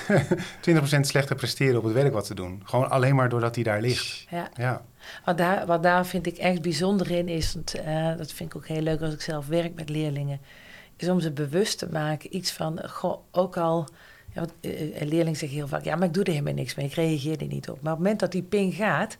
[0.61, 2.61] 20% slechter presteren op het werk wat ze doen.
[2.65, 4.25] Gewoon alleen maar doordat hij daar ligt.
[4.29, 4.49] Ja.
[4.53, 4.81] Ja,
[5.25, 8.55] Wat daar, wat daar vind ik echt bijzonder in is, want, eh, dat vind ik
[8.57, 10.39] ook heel leuk als ik zelf werk met leerlingen,
[10.97, 13.87] is om ze bewust te maken, iets van, goh, ook al,
[14.33, 16.75] ja, want, eh, een leerling zegt heel vaak, ja, maar ik doe er helemaal niks
[16.75, 17.81] mee, ik reageer er niet op.
[17.81, 19.17] Maar op het moment dat die ping gaat,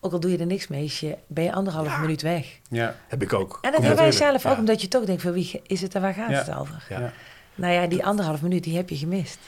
[0.00, 2.58] ook al doe je er niks mee, is je, ben je anderhalf minuut weg.
[2.70, 3.58] ja, Heb ik ook.
[3.62, 4.58] En dat hebben wij zelf ook, Ja.
[4.58, 6.36] omdat je toch denkt, van wie is het en waar gaat Ja.
[6.36, 6.86] het over?
[6.88, 7.00] Ja.
[7.00, 7.12] ja.
[7.54, 9.38] Nou ja, die anderhalf minuut, die heb je gemist.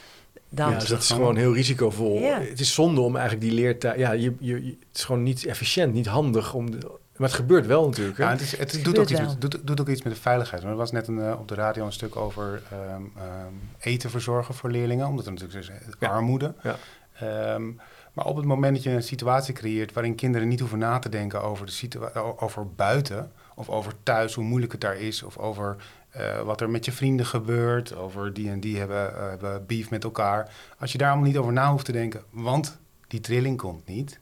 [0.54, 0.70] Dan.
[0.70, 2.18] Ja, dus dat is gewoon heel risicovol.
[2.20, 2.40] Ja.
[2.40, 3.98] Het is zonde om eigenlijk die leertijd...
[3.98, 6.54] Ja, je, je, je- het is gewoon niet efficiënt, niet handig.
[6.54, 6.78] Om de,
[7.16, 8.18] maar het gebeurt wel natuurlijk.
[8.18, 8.24] Hè?
[8.24, 9.28] Ja, het, is, het, Het doet, ook iets, wel.
[9.28, 10.62] met- doet, doet ook iets met de veiligheid.
[10.62, 14.10] Maar er was net een, eh, op de radio een stuk over ehm, ehm, eten
[14.10, 15.06] verzorgen voor leerlingen.
[15.06, 16.08] Omdat er natuurlijk is eh, Ja.
[16.08, 16.54] armoede.
[16.62, 16.76] Ja.
[17.12, 17.70] Ehm,
[18.12, 21.08] maar op het moment dat je een situatie creëert waarin kinderen niet hoeven na te
[21.08, 25.76] denken over, de over buiten of over thuis, hoe moeilijk het daar is, of over
[26.10, 29.90] eh, wat er met je vrienden gebeurt, over die en die hebben, eh, hebben beef
[29.90, 30.54] met elkaar.
[30.78, 34.18] Als je daar allemaal niet over na hoeft te denken, want die trilling komt niet,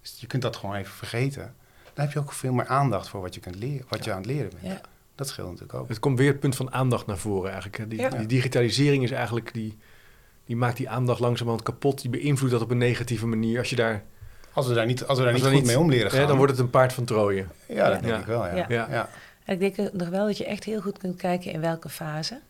[0.00, 1.54] dus je kunt dat gewoon even vergeten.
[1.94, 4.16] Dan heb je ook veel meer aandacht voor wat je, kunt leren, wat je aan
[4.16, 4.72] het leren bent.
[4.72, 4.80] Ja.
[5.14, 5.88] Dat scheelt natuurlijk ook.
[5.88, 7.78] Het komt weer het punt van aandacht naar voren eigenlijk.
[7.78, 7.88] hè.
[7.88, 8.08] Die, Ja.
[8.08, 9.52] die digitalisering is eigenlijk...
[9.54, 9.78] Die,
[10.44, 12.00] die maakt die aandacht langzamerhand kapot.
[12.00, 13.58] Die beïnvloedt dat op een negatieve manier.
[13.58, 14.04] Als je daar...
[14.60, 16.10] Als we daar niet, als we daar Als niet we goed niet- mee om leren
[16.10, 17.48] gaan, Hè, dan wordt het een paard van Trooien.
[17.68, 18.06] ja, dat Ja.
[18.06, 18.46] denk ik wel.
[18.46, 18.54] Ja.
[18.54, 18.64] Ja.
[18.68, 18.86] Ja.
[18.90, 19.08] Ja.
[19.44, 22.40] En ik denk nog wel dat je echt heel goed kunt kijken in welke fase.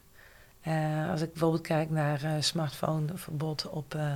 [0.60, 4.12] Eh, als ik bijvoorbeeld kijk naar eh smartphoneverbod op, eh,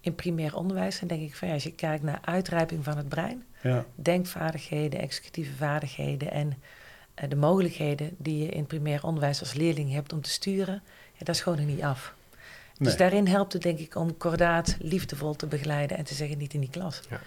[0.00, 3.08] in primair onderwijs, dan denk ik van ja, als je kijkt naar uitrijping van het
[3.08, 3.84] brein, Ja.
[3.94, 6.54] denkvaardigheden, executieve vaardigheden en
[7.14, 11.24] eh, de mogelijkheden die je in primair onderwijs als leerling hebt om te sturen, ja,
[11.24, 12.14] dat is gewoon nog niet af.
[12.84, 16.54] Dus daarin helpt het denk ik om kordaat, liefdevol te begeleiden en te zeggen niet
[16.54, 17.00] in die klas.
[17.10, 17.20] Ja.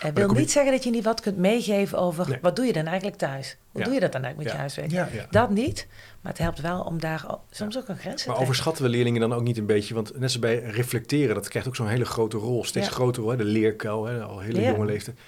[0.00, 2.38] Dan wil je- niet zeggen dat je niet wat kunt meegeven over Nee.
[2.42, 3.56] wat doe je dan eigenlijk thuis?
[3.70, 3.84] Hoe Ja.
[3.86, 4.52] doe je dat dan eigenlijk met Ja.
[4.52, 5.12] je huiswerk?
[5.12, 5.18] Ja.
[5.20, 5.26] Ja.
[5.30, 5.86] Dat niet,
[6.20, 8.42] maar het helpt wel om daar soms ook een grens te Maar trekken.
[8.42, 9.94] overschatten we leerlingen dan ook niet een beetje?
[9.94, 12.64] Want net zoals bij reflecteren, dat krijgt ook zo'n hele grote rol.
[12.64, 12.92] Steeds Ja.
[12.92, 13.36] groter, hoor.
[13.36, 14.70] de leerkuil, hè, al hele Ja.
[14.70, 15.18] jonge leeftijd.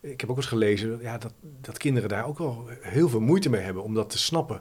[0.00, 3.50] Ik heb ook eens gelezen ja, dat, dat kinderen daar ook wel heel veel moeite
[3.50, 4.60] mee hebben om dat te snappen.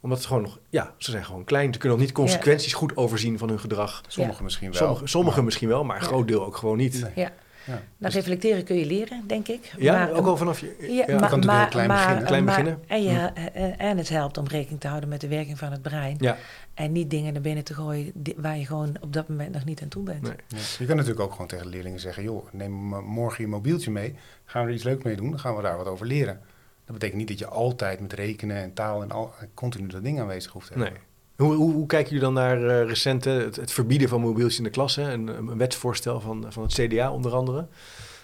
[0.00, 1.72] Omdat het gewoon nog, ja, ze zijn gewoon klein.
[1.72, 4.02] Ze kunnen nog niet consequenties goed overzien van hun gedrag.
[4.08, 5.00] Sommigen misschien wel.
[5.04, 6.08] Sommigen misschien wel, maar een Ja.
[6.08, 7.00] groot deel ook gewoon niet.
[7.02, 7.12] Nee.
[7.14, 7.32] Ja.
[7.66, 7.82] Ja.
[7.96, 9.72] Nou, reflecteren kun je leren, denk ik.
[9.78, 10.76] Ja, Maar- ook al vanaf je...
[10.80, 10.96] Ja, ja.
[10.96, 12.24] maar, kan natuurlijk maar, heel klein maar- beginnen.
[12.26, 12.82] Klein maar- beginnen.
[12.86, 15.82] En, je, eh, en het helpt om rekening te houden met de werking van het
[15.82, 16.16] brein.
[16.20, 16.36] Ja,
[16.74, 19.82] En niet dingen naar binnen te gooien waar je gewoon op dat moment nog niet
[19.82, 20.22] aan toe bent.
[20.22, 20.32] nee.
[20.48, 20.56] Ja.
[20.78, 22.22] Je kan natuurlijk ook gewoon tegen leerlingen zeggen...
[22.22, 22.72] joh, neem
[23.04, 24.14] morgen je mobieltje mee.
[24.44, 25.30] Gaan we er iets leuks mee doen?
[25.30, 26.40] Dan gaan we daar wat over leren.
[26.86, 29.02] Dat betekent niet dat je altijd met rekenen en taal...
[29.02, 30.92] en al, continu dat ding aanwezig hoeft te hebben.
[30.92, 31.00] nee.
[31.36, 34.64] Hoe, hoe, hoe kijken jullie dan naar eh, recente, het, het verbieden van mobieltjes in
[34.64, 34.96] de klas?
[34.96, 35.12] Hè?
[35.12, 37.68] Een, een wetsvoorstel van, van het CDA onder andere.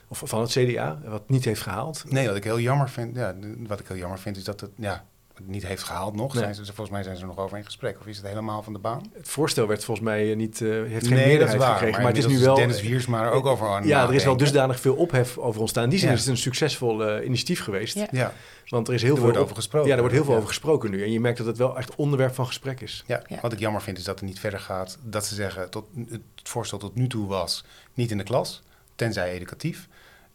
[0.09, 2.05] Of van het CDA, wat niet heeft gehaald.
[2.09, 3.17] Nee, wat ik heel jammer vind...
[3.17, 4.71] Ja, wat ik heel jammer vind is dat het...
[4.77, 5.03] Ja, het
[5.47, 6.35] niet heeft gehaald nog.
[6.35, 6.43] Nee.
[6.43, 7.97] Zijn ze, volgens mij zijn ze er nog over in gesprek.
[8.01, 9.11] Of is het helemaal van de baan?
[9.13, 11.73] Het voorstel werd volgens mij eh, niet, eh, heeft geen nee, dat meerderheid is waar.
[11.73, 11.93] gekregen.
[11.93, 12.55] Maar, Maar, het is nu wel...
[12.55, 15.85] Dennis Wiersma er ook over aan ja, er is wel dusdanig veel ophef over ontstaan.
[15.85, 16.15] In die zin Ja.
[16.15, 17.95] is het een succesvol eh, initiatief geweest.
[17.95, 18.07] Ja.
[18.11, 18.33] Ja,
[18.69, 19.89] Want er is heel er veel op- over gesproken.
[19.89, 20.39] Ja, er wordt heel veel Ja.
[20.39, 21.03] over gesproken nu.
[21.03, 23.05] En je merkt dat het wel echt onderwerp van gesprek is.
[23.07, 23.39] Ja, Ja.
[23.41, 24.99] wat ik jammer vind is dat het niet verder gaat.
[25.03, 28.63] Dat ze zeggen, tot, het voorstel tot nu toe was niet in de klas,
[28.95, 29.89] tenzij educatief.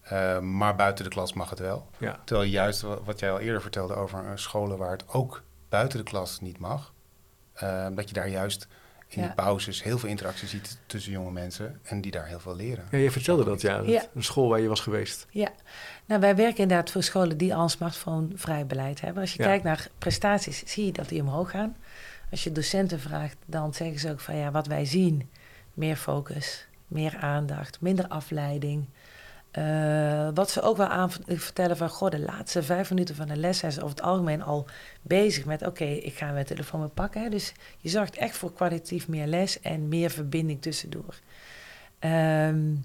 [0.09, 1.87] Eh, maar buiten de klas mag het wel.
[1.97, 2.19] Ja.
[2.25, 5.97] Terwijl juist wa- wat jij al eerder vertelde over eh, scholen waar het ook buiten
[5.97, 6.93] de klas niet mag.
[7.53, 8.67] eh, dat je daar juist
[9.07, 9.27] in Ja.
[9.27, 12.85] de pauzes heel veel interactie ziet tussen jonge mensen en die daar heel veel leren.
[12.91, 13.79] Ja, je vertelde dat, ja.
[13.85, 14.05] Ja.
[14.13, 15.27] Een school waar je was geweest.
[15.29, 15.49] Ja,
[16.05, 19.21] nou wij werken inderdaad voor scholen die al een smartphone-vrij beleid hebben.
[19.21, 19.47] Als je Ja.
[19.47, 21.75] kijkt naar prestaties, zie je dat die omhoog gaan.
[22.31, 25.29] Als je docenten vraagt, dan zeggen ze ook van ja, wat wij zien,
[25.73, 28.85] meer focus, meer aandacht, minder afleiding.
[29.57, 33.35] Eh, wat ze ook wel aan vertellen van, goh, de laatste vijf minuten van de
[33.37, 34.65] les zijn ze over het algemeen al
[35.01, 37.21] bezig met, oké, ik ga mijn telefoon weer pakken.
[37.23, 37.29] Hè.
[37.29, 41.15] Dus je zorgt echt voor kwalitatief meer les en meer verbinding tussendoor.
[41.99, 42.75] Ehm,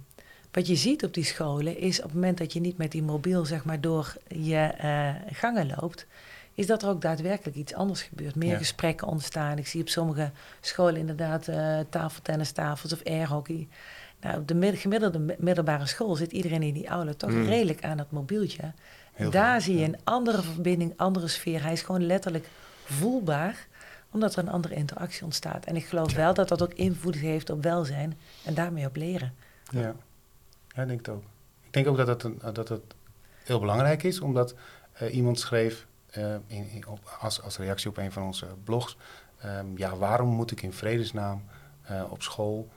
[0.52, 3.02] wat je ziet op die scholen is op het moment dat je niet met die
[3.02, 6.06] mobiel zeg maar door je eh, gangen loopt,
[6.54, 8.34] is dat er ook daadwerkelijk iets anders gebeurt.
[8.34, 8.56] Meer Ja.
[8.56, 9.58] gesprekken ontstaan.
[9.58, 10.30] Ik zie op sommige
[10.60, 13.68] scholen inderdaad eh tafeltennistafels of airhockey.
[14.22, 17.44] Nou, op de mid- gemiddelde mi- middelbare school zit iedereen in die aula toch Mm.
[17.44, 18.72] redelijk aan het mobieltje.
[19.12, 21.62] Heel Daar zie je een andere verbinding, andere sfeer.
[21.62, 22.48] Hij is gewoon letterlijk
[22.84, 23.66] voelbaar,
[24.10, 25.64] omdat er een andere interactie ontstaat.
[25.64, 29.34] En ik geloof wel dat dat ook invloed heeft op welzijn en daarmee op leren.
[29.70, 29.94] Ja,
[30.74, 31.22] ja ik denk het ook.
[31.62, 32.82] Ik denk ook dat het, een, dat het
[33.44, 34.54] heel belangrijk is, omdat
[34.92, 38.96] eh, iemand schreef eh, in, in- op, als, als reactie op een van onze blogs...
[39.40, 41.42] ehm, ja, waarom moet ik in vredesnaam
[41.82, 42.68] eh, op school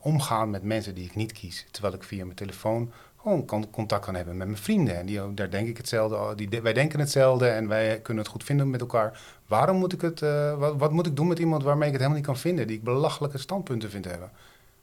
[0.00, 1.66] omgaan met mensen die ik niet kies...
[1.70, 4.96] terwijl ik via mijn telefoon gewoon kan, contact kan hebben met mijn vrienden.
[4.96, 8.44] En die, daar denk ik hetzelfde, die, wij denken hetzelfde en wij kunnen het goed
[8.44, 9.20] vinden met elkaar.
[9.46, 12.02] Waarom moet ik het, eh, wat, wat moet ik doen met iemand waarmee ik het
[12.02, 12.66] helemaal niet kan vinden...
[12.66, 14.30] die ik belachelijke standpunten vind hebben?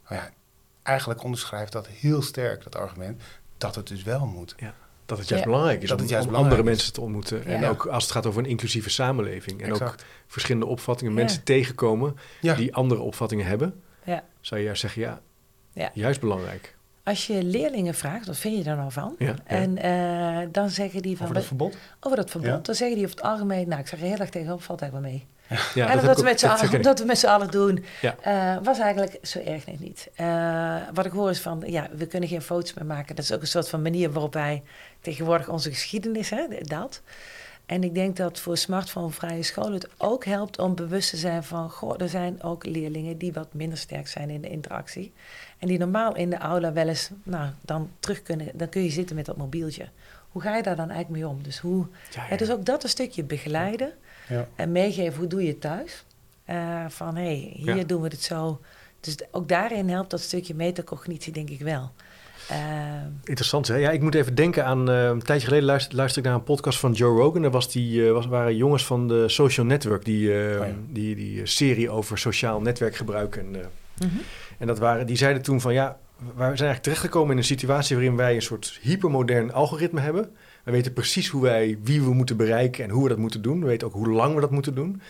[0.09, 0.29] Nou ja,
[0.83, 3.21] eigenlijk onderschrijft dat heel sterk, dat argument,
[3.57, 4.55] dat het dus wel moet.
[5.05, 5.49] Dat het juist Ja.
[5.49, 6.83] belangrijk is Dat om, het juist om belangrijk andere is.
[6.83, 7.45] mensen te ontmoeten.
[7.45, 7.69] En Ja.
[7.69, 9.61] ook als het gaat over een inclusieve samenleving.
[9.61, 9.95] En ook
[10.27, 11.19] verschillende opvattingen, Ja.
[11.19, 12.55] mensen tegenkomen Ja.
[12.55, 13.81] die andere opvattingen hebben.
[14.05, 14.23] Ja.
[14.41, 15.19] Zou je juist zeggen, ja,
[15.73, 15.89] Ja.
[15.93, 16.75] juist belangrijk.
[17.03, 19.15] als je leerlingen vraagt, wat vind je er nou van?
[19.19, 19.35] Ja, ja.
[19.45, 21.23] En eh, dan zeggen die van...
[21.25, 21.77] Over dat verbod?
[21.99, 22.49] over dat verbod.
[22.49, 22.57] Ja.
[22.61, 25.09] Dan zeggen die over het algemeen, nou, ik zeg er heel erg tegenop, valt eigenlijk
[25.09, 25.27] wel mee.
[25.73, 28.15] Ja, en dat we, met z'n dat allen, omdat we met z'n allen doen, Ja.
[28.21, 30.09] eh, was eigenlijk zo erg net niet.
[30.15, 33.15] Eh, wat ik hoor is van, ja, we kunnen geen foto's meer maken.
[33.15, 34.63] Dat is ook een soort van manier waarop wij
[35.01, 37.01] tegenwoordig onze geschiedenis, hè, dat.
[37.65, 41.69] En ik denk dat voor smartphone-vrije scholen het ook helpt om bewust te zijn van...
[41.69, 45.13] Goh, er zijn ook leerlingen die wat minder sterk zijn in de interactie.
[45.57, 48.47] En die normaal in de aula wel eens, nou, dan terug kunnen...
[48.53, 49.87] Dan kun je zitten met dat mobieltje.
[50.29, 51.43] Hoe ga je daar dan eigenlijk mee om?
[51.43, 52.29] Dus, hoe, Ja, ja.
[52.29, 53.93] ja, dus ook dat een stukje begeleiden
[54.55, 56.03] en meegeven hoe doe je het thuis.
[56.45, 58.61] Eh, van hé, hey, hier doen we het zo.
[58.99, 61.91] Dus ook daarin helpt dat stukje metacognitie denk ik wel.
[62.49, 62.57] Eh,
[63.23, 63.75] Interessant, hè?
[63.75, 64.89] Ja, ik moet even denken aan...
[64.89, 67.41] eh, een tijdje geleden luister, luisterde ik naar een podcast van Joe Rogan.
[67.41, 70.67] Daar was die, eh, was, waren jongens van de Social Network, die, Oh ja.
[70.89, 73.35] die, die serie over sociaal netwerkgebruik.
[73.35, 74.17] En, mhm.
[74.57, 77.95] en dat waren, die zeiden toen van ja, we zijn eigenlijk terechtgekomen in een situatie
[77.95, 80.29] waarin wij een soort hypermodern algoritme hebben.
[80.63, 83.59] We weten precies hoe wij, wie we moeten bereiken en hoe we dat moeten doen.
[83.59, 85.01] We weten ook hoe lang we dat moeten doen.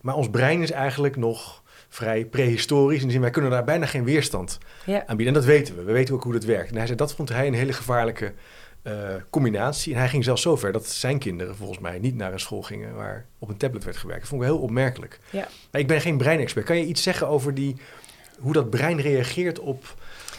[0.00, 1.59] Maar ons brein is eigenlijk nog
[1.90, 3.00] vrij prehistorisch.
[3.00, 5.34] In de zin, wij kunnen daar bijna geen weerstand Ja, aanbieden.
[5.34, 5.82] En dat weten we.
[5.82, 6.70] We weten ook hoe dat werkt.
[6.70, 8.32] En hij zei, dat vond hij een hele gevaarlijke
[8.82, 8.92] eh,
[9.30, 9.92] combinatie.
[9.92, 12.94] En hij ging zelfs zover dat zijn kinderen volgens mij niet naar een school gingen
[12.94, 14.20] waar op een tablet werd gewerkt.
[14.20, 15.18] Dat vond ik heel opmerkelijk.
[15.30, 15.48] Ja.
[15.70, 16.66] Maar ik ben geen breinexpert.
[16.66, 17.76] Kan je iets zeggen over die,
[18.38, 19.94] hoe dat brein reageert op,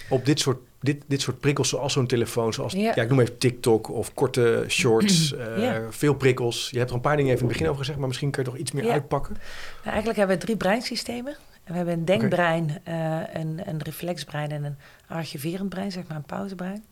[0.10, 2.54] op dit, soort, dit, dit soort prikkels zoals zo'n telefoon?
[2.54, 2.80] Zoals, ja.
[2.96, 3.02] Ja.
[3.02, 5.34] ik noem even TikTok of korte shorts.
[5.36, 5.82] eh, Ja.
[5.90, 6.70] Veel prikkels.
[6.72, 8.44] Je hebt er een paar dingen even in het begin over gezegd, maar misschien kun
[8.44, 8.92] je toch iets meer Ja.
[8.92, 9.34] uitpakken?
[9.78, 11.36] Nou, eigenlijk hebben we drie breinsystemen.
[11.64, 16.24] We hebben een denkbrein, eh, een, een reflexbrein en een archiverend brein, zeg maar een
[16.24, 16.86] pauzebrein.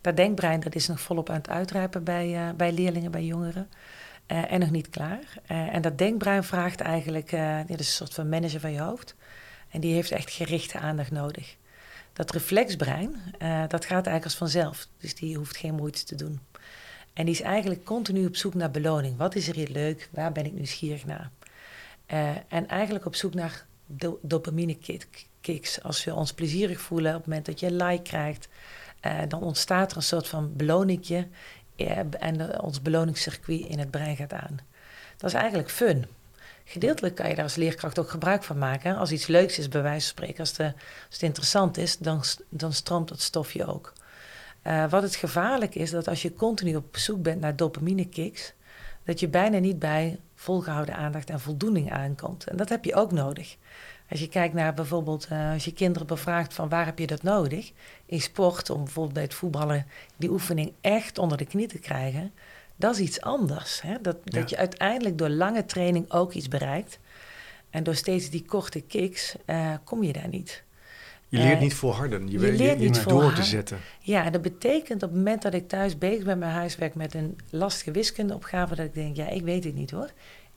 [0.00, 3.68] Dat denkbrein dat is nog volop aan het uitrijpen bij, eh, bij leerlingen, bij jongeren.
[4.26, 5.18] En nog niet klaar.
[5.46, 7.30] En dat denkbrein vraagt eigenlijk,
[7.66, 9.14] dat is een soort van manager van je hoofd.
[9.70, 11.56] En die heeft echt gerichte aandacht nodig.
[12.16, 14.88] Dat reflexbrein, eh, dat gaat eigenlijk als vanzelf.
[14.98, 16.40] Dus die hoeft geen moeite te doen.
[17.12, 19.16] En die is eigenlijk continu op zoek naar beloning.
[19.16, 20.08] Wat is er hier leuk?
[20.12, 21.30] Waar ben ik nieuwsgierig naar?
[22.06, 25.82] Eh, en eigenlijk op zoek naar do dopamine kick- kicks.
[25.82, 28.48] Als we ons plezierig voelen op het moment dat je like krijgt,
[29.00, 31.28] eh, dan ontstaat er een soort van beloningje
[32.18, 34.58] en ons beloningscircuit in het brein gaat aan.
[35.16, 36.06] Dat is eigenlijk fun.
[36.68, 38.96] Gedeeltelijk kan je daar als leerkracht ook gebruik van maken.
[38.96, 40.56] Als iets leuks is, bij wijze van spreken, als,
[41.10, 43.92] het interessant is, dan, dan stroomt dat stofje ook.
[44.62, 48.52] Eh, wat het gevaarlijk is, dat als je continu op zoek bent naar dopamine kicks,
[49.04, 52.44] dat je bijna niet bij volgehouden aandacht en voldoening aankomt.
[52.44, 53.56] En dat heb je ook nodig.
[54.10, 57.22] Als je kijkt naar bijvoorbeeld, eh, als je kinderen bevraagt van waar heb je dat
[57.22, 57.72] nodig?
[58.06, 62.32] In sport, om bijvoorbeeld bij het voetballen die oefening echt onder de knie te krijgen,
[62.76, 63.82] dat is iets anders.
[63.82, 63.94] Hè?
[64.02, 64.40] Dat, Ja.
[64.40, 66.98] dat je uiteindelijk door lange training ook iets bereikt.
[67.70, 70.64] En door steeds die korte kicks eh, kom je daar niet.
[71.28, 72.24] Je leert Eh, niet volharden.
[72.26, 73.78] Je, je weet- leert niet door te zetten.
[74.00, 76.94] Ja, en dat betekent op het moment dat ik thuis bezig ben met mijn huiswerk
[76.94, 80.10] met een lastige wiskundeopgave, dat ik denk, ja, ik weet het niet hoor.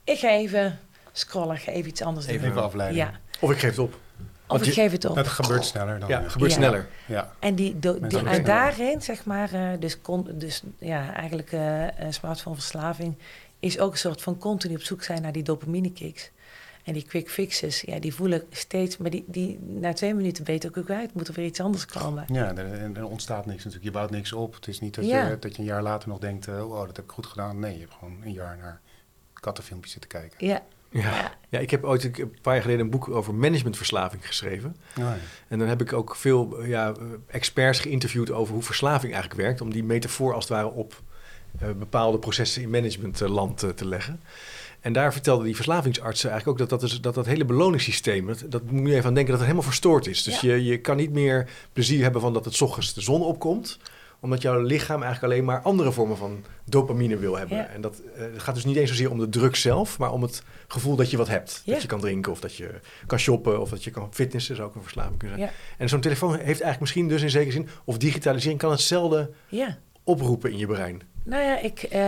[0.03, 0.79] Ik ga even
[1.11, 2.49] scrollen, ik ga even iets anders Even, doen.
[2.49, 2.97] even afleiden.
[2.97, 3.99] Ja, Of ik geef het op.
[4.49, 5.15] of Want ik je- geef het op.
[5.15, 6.09] Dat gebeurt sneller dan.
[6.09, 6.57] Ja, het gebeurt Ja.
[6.57, 6.87] sneller.
[7.05, 7.33] Ja.
[7.39, 11.99] En, die, do- die, en daarin, zeg maar, eh, dus, con, dus ja, eigenlijk eh
[11.99, 13.15] een smartphoneverslaving
[13.59, 16.31] is ook een soort van continu op zoek zijn naar die dopamine kicks.
[16.83, 20.69] En die quick fixes, ja, die voelen steeds, maar die, die na twee minuten weten
[20.69, 22.23] ook ook uit, moet er weer iets anders komen.
[22.27, 23.83] Ja, er, er- er ontstaat niks natuurlijk.
[23.85, 24.53] Je bouwt niks op.
[24.55, 25.27] Het is niet dat, Ja.
[25.27, 27.59] je, dat je een jaar later nog denkt, oh, dat heb ik goed gedaan.
[27.59, 28.79] Nee, je hebt gewoon een jaar naar
[29.33, 30.47] kattenfilmpjes zitten kijken.
[30.47, 31.31] Ja, Ja.
[31.49, 31.59] Ja.
[31.59, 34.75] ik heb ooit een paar jaar geleden een boek over managementverslaving geschreven.
[34.89, 35.17] Oh, ja.
[35.47, 36.93] En dan heb ik ook veel ja,
[37.27, 39.61] experts geïnterviewd over hoe verslaving eigenlijk werkt.
[39.61, 41.01] Om die metafoor als het ware op
[41.59, 44.21] eh, bepaalde processen in managementland eh, te leggen.
[44.79, 48.43] En daar vertelden die verslavingsartsen eigenlijk ook dat dat, is, dat, dat hele beloningssysteem, dat,
[48.49, 50.23] dat moet je even aan denken dat het helemaal verstoord is.
[50.23, 50.53] Dus Ja.
[50.53, 53.79] je, je kan niet meer plezier hebben van dat het ochtends de zon opkomt
[54.19, 57.57] omdat jouw lichaam eigenlijk alleen maar andere vormen van dopamine wil hebben.
[57.57, 57.67] Ja.
[57.67, 60.21] En dat eh, het gaat dus niet eens zozeer om de drug zelf, maar om
[60.21, 61.61] het gevoel dat je wat hebt.
[61.65, 61.73] Ja.
[61.73, 64.67] Dat je kan drinken of dat je kan shoppen of dat je kan fitnessen, zou
[64.67, 65.49] ook een verslaving kunnen zijn.
[65.49, 69.29] ja, En zo'n telefoon heeft eigenlijk misschien dus in zekere zin, of digitalisering kan hetzelfde
[69.47, 69.77] ja.
[70.03, 71.01] oproepen in je brein.
[71.23, 71.99] Nou ja, ik, eh,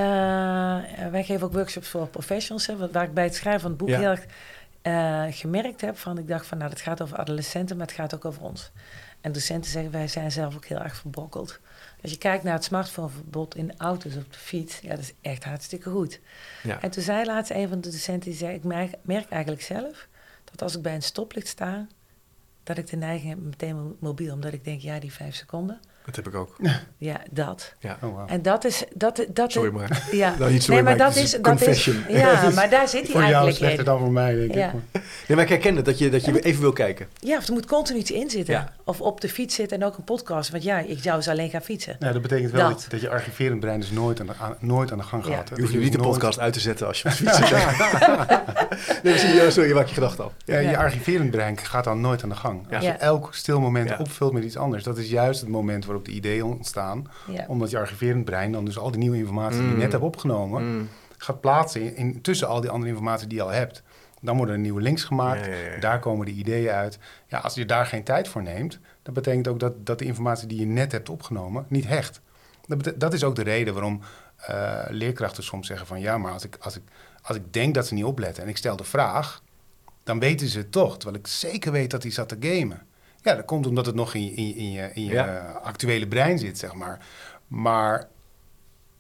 [1.12, 2.67] wij geven ook workshops voor professionals.
[2.67, 4.26] Hè, waar ik bij het schrijven van het boek heel erg
[4.82, 6.17] eh, gemerkt heb van...
[6.17, 8.71] Ik dacht van, nou, het gaat over adolescenten, maar het gaat ook over ons.
[9.21, 11.60] En docenten zeggen, wij zijn zelf ook heel erg verbrokkeld.
[12.02, 14.80] Als je kijkt naar het smartphoneverbod in auto's op de fiets...
[14.80, 16.20] Ja, dat is echt hartstikke goed.
[16.64, 16.82] Ja.
[16.82, 18.56] En toen zei laatst een van de docenten, die zei...
[18.56, 20.08] Ik merk, merk eigenlijk zelf
[20.44, 21.88] dat als ik bij een stoplicht sta...
[22.64, 24.34] dat ik de neiging heb meteen mobiel...
[24.34, 25.80] omdat ik denk, ja, die vijf seconden.
[26.06, 26.56] Dat heb ik ook.
[26.98, 27.74] Ja, dat.
[27.80, 27.98] Ja.
[28.02, 28.24] Oh.
[28.28, 28.84] En dat is...
[28.94, 30.08] Dat, dat, Sorry maar.
[30.12, 30.34] Ja.
[30.40, 33.12] Nou, niet sorry, nee, maar maar dat is, dat is, ja, maar daar zit hij
[33.12, 33.86] voor jou eigenlijk slechter in.
[33.86, 34.68] dan voor mij, denk Ja.
[34.68, 34.74] ik.
[34.74, 37.08] maar- Nee, maar ik herken het, dat je, dat je even wil kijken.
[37.20, 38.54] Ja, of er moet continu iets in zitten.
[38.54, 38.74] Ja.
[38.84, 40.50] Of op de fiets zit en ook een podcast.
[40.50, 41.96] Want ja, ik zou eens alleen gaan fietsen.
[42.00, 42.80] Nou, dat betekent wel Dat.
[42.82, 45.36] dat, dat je archiverend brein dus nooit aan de, aan, nooit aan de gang Ja.
[45.36, 45.50] gaat.
[45.56, 47.38] Je hoeft nu niet de nooit- podcast uit te zetten als je op de fiets
[47.38, 47.50] zit.
[49.04, 50.32] nee, je, sorry, je maakt je gedachten af.
[50.46, 50.80] Ja, je Ja.
[50.80, 52.66] archiverend brein gaat dan nooit aan de gang.
[52.70, 52.76] Ja.
[52.76, 53.00] Als je Ja.
[53.00, 53.98] elk stil moment Ja.
[54.00, 57.08] opvult met iets anders, dat is juist het moment waarop de ideeën ontstaan.
[57.27, 57.45] Ja.
[57.47, 59.73] Omdat je archiverend brein dan dus al die nieuwe informatie die Mm.
[59.75, 60.89] je net hebt opgenomen, Mm.
[61.17, 63.84] gaat plaatsen in, in- tussen al die andere informatie die je al hebt.
[64.21, 65.80] Dan worden er nieuwe links gemaakt, Ja, ja, ja.
[65.80, 66.99] daar komen de ideeën uit.
[67.27, 70.47] Ja, als je daar geen tijd voor neemt, dat betekent ook dat, dat de informatie
[70.47, 72.21] die je net hebt opgenomen niet hecht.
[72.95, 74.01] Dat is ook de reden waarom
[74.47, 76.82] eh, leerkrachten soms zeggen van ja, maar als ik, als, ik,
[77.21, 79.41] als ik denk dat ze niet opletten en ik stel de vraag,
[80.04, 80.97] dan weten ze het toch.
[80.97, 82.82] Terwijl ik zeker weet dat hij zat te gamen.
[83.23, 85.60] Ja, dat komt omdat het nog in je, in je, in je, in je Ja.
[85.63, 87.05] actuele brein zit, zeg maar.
[87.47, 88.07] Maar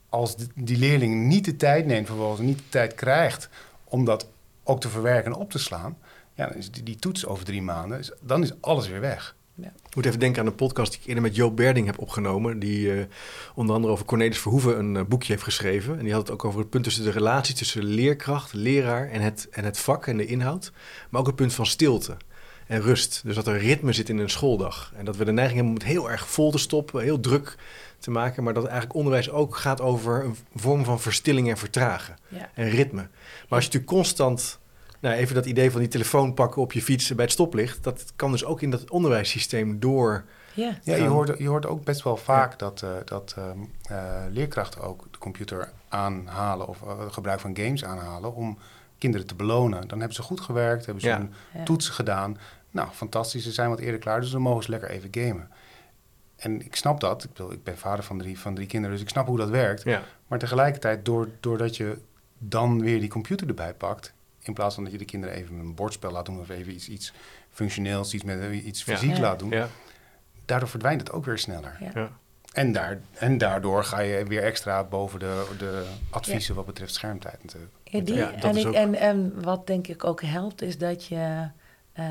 [0.09, 3.49] als die, die leerling niet de tijd neemt, vervolgens niet de tijd krijgt
[3.83, 4.27] om dat
[4.63, 5.97] ook te verwerken en op te slaan,
[6.33, 9.35] ja, dan is die, die toets over drie maanden, is- dan is alles weer weg.
[9.89, 12.59] Ik moet even denken aan een podcast die ik eerder met Joop Berding heb opgenomen.
[12.59, 13.05] Die eh,
[13.55, 15.97] onder andere over Cornelis Verhoeven een eh, boekje heeft geschreven.
[15.97, 19.21] En die had het ook over het punt tussen de relatie tussen leerkracht, leraar en
[19.21, 20.71] het, en het vak en de inhoud.
[21.09, 22.17] Maar ook het punt van stilte
[22.71, 23.21] en rust.
[23.23, 24.91] Dus dat er ritme zit in een schooldag.
[24.95, 27.55] En dat we de neiging hebben om het heel erg vol te stoppen, heel druk
[27.99, 28.43] te maken.
[28.43, 32.15] Maar dat eigenlijk onderwijs ook gaat over een vorm van verstilling en vertragen.
[32.27, 32.49] Ja.
[32.53, 33.01] En ritme.
[33.01, 33.09] Maar
[33.49, 34.59] als je natuurlijk constant,
[34.99, 38.13] nou even dat idee van die telefoon pakken op je fiets bij het stoplicht, dat
[38.15, 40.23] kan dus ook in dat onderwijssysteem door.
[40.53, 40.77] Ja.
[40.83, 44.81] Ja, je hoort, je hoort ook best wel vaak dat, eh, dat ehm, eh, leerkrachten
[44.81, 48.57] ook de computer aanhalen of eh, gebruik van games aanhalen om
[48.97, 49.87] kinderen te belonen.
[49.87, 51.17] Dan hebben ze goed gewerkt, hebben ze Ja.
[51.17, 51.63] hun Ja.
[51.63, 52.37] toetsen gedaan.
[52.71, 55.49] Nou, fantastisch, ze zijn wat eerder klaar, dus dan mogen ze lekker even gamen.
[56.35, 57.23] En ik snap dat.
[57.23, 59.49] Ik, bedoel, ik ben vader van drie, van drie kinderen, dus ik snap hoe dat
[59.49, 59.83] werkt.
[59.83, 61.97] Ja, Maar tegelijkertijd, door, doordat je
[62.37, 65.75] dan weer die computer erbij pakt, in plaats van dat je de kinderen even een
[65.75, 67.13] bordspel laat doen of even iets, iets
[67.49, 69.19] functioneels, iets met eh, iets fysiek Ja.
[69.21, 69.67] laat doen, ja,
[70.45, 71.77] daardoor verdwijnt het ook weer sneller.
[71.79, 71.91] Ja.
[71.93, 72.09] ja.
[72.53, 77.43] En, daar, en daardoor ga je weer extra boven de, de adviezen wat betreft schermtijd
[77.43, 77.73] natuurlijk.
[77.83, 80.61] Ja, die, Ja, dat en, is ik, ook- en, en wat denk ik ook helpt,
[80.61, 81.49] is dat je,
[81.91, 82.05] eh,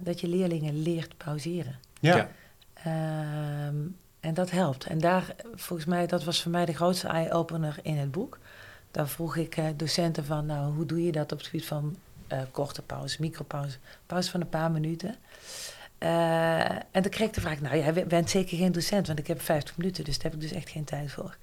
[0.00, 1.78] dat je leerlingen leert pauzeren.
[2.00, 2.28] Ja.
[2.74, 3.76] Ehm,
[4.20, 4.84] en dat helpt.
[4.84, 8.38] En daar, volgens mij, dat was voor mij de grootste eye-opener in het boek.
[8.90, 11.96] Daar vroeg ik eh, docenten van, nou, hoe doe je dat op het gebied van
[12.26, 15.16] eh, korte pauze, micropauze, pauze van een paar minuten.
[15.98, 19.26] Eh, en dan kreeg ik de vraag, nou, jij bent zeker geen docent, want ik
[19.26, 21.36] heb 50 minuten, dus daar heb ik dus echt geen tijd voor.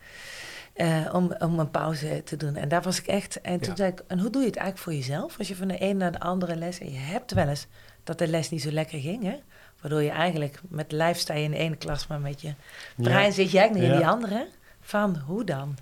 [0.80, 2.56] Eh, om, om een pauze te doen.
[2.56, 3.42] En daar was ik echt.
[3.42, 3.76] En toen Ja.
[3.76, 5.38] zei ik, en hoe doe je het eigenlijk voor jezelf?
[5.38, 6.80] Als je van de een naar de andere les.
[6.80, 7.68] En je hebt wel eens
[8.04, 9.36] dat de les niet zo lekker ging, hè?
[9.82, 12.54] Waardoor je eigenlijk met lijf sta je in de ene klas, maar met je
[12.96, 14.48] brein zit je eigenlijk niet in die andere.
[14.82, 15.78] Van hoe dan?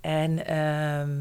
[0.00, 1.20] En ehm,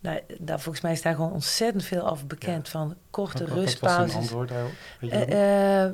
[0.00, 2.68] nou, daar, volgens mij is daar gewoon ontzettend veel over bekend.
[2.68, 4.14] Van korte Wat- rustpauzes.
[4.16, 4.50] antwoord
[5.00, 5.92] eh, eh,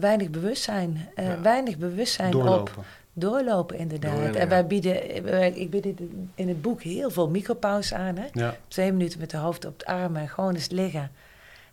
[0.00, 1.08] weinig bewustzijn.
[1.42, 2.70] Weinig bewustzijn op
[3.18, 3.78] Doorlopen.
[3.78, 4.18] inderdaad.
[4.18, 4.48] En ja.
[4.48, 5.86] wij bieden, wij- ik bied
[6.34, 8.16] in- het boek heel veel micropauzes aan.
[8.16, 8.24] Hè?
[8.32, 8.56] Ja.
[8.68, 11.10] Twee minuten met de hoofd op de armen, gewoon eens liggen.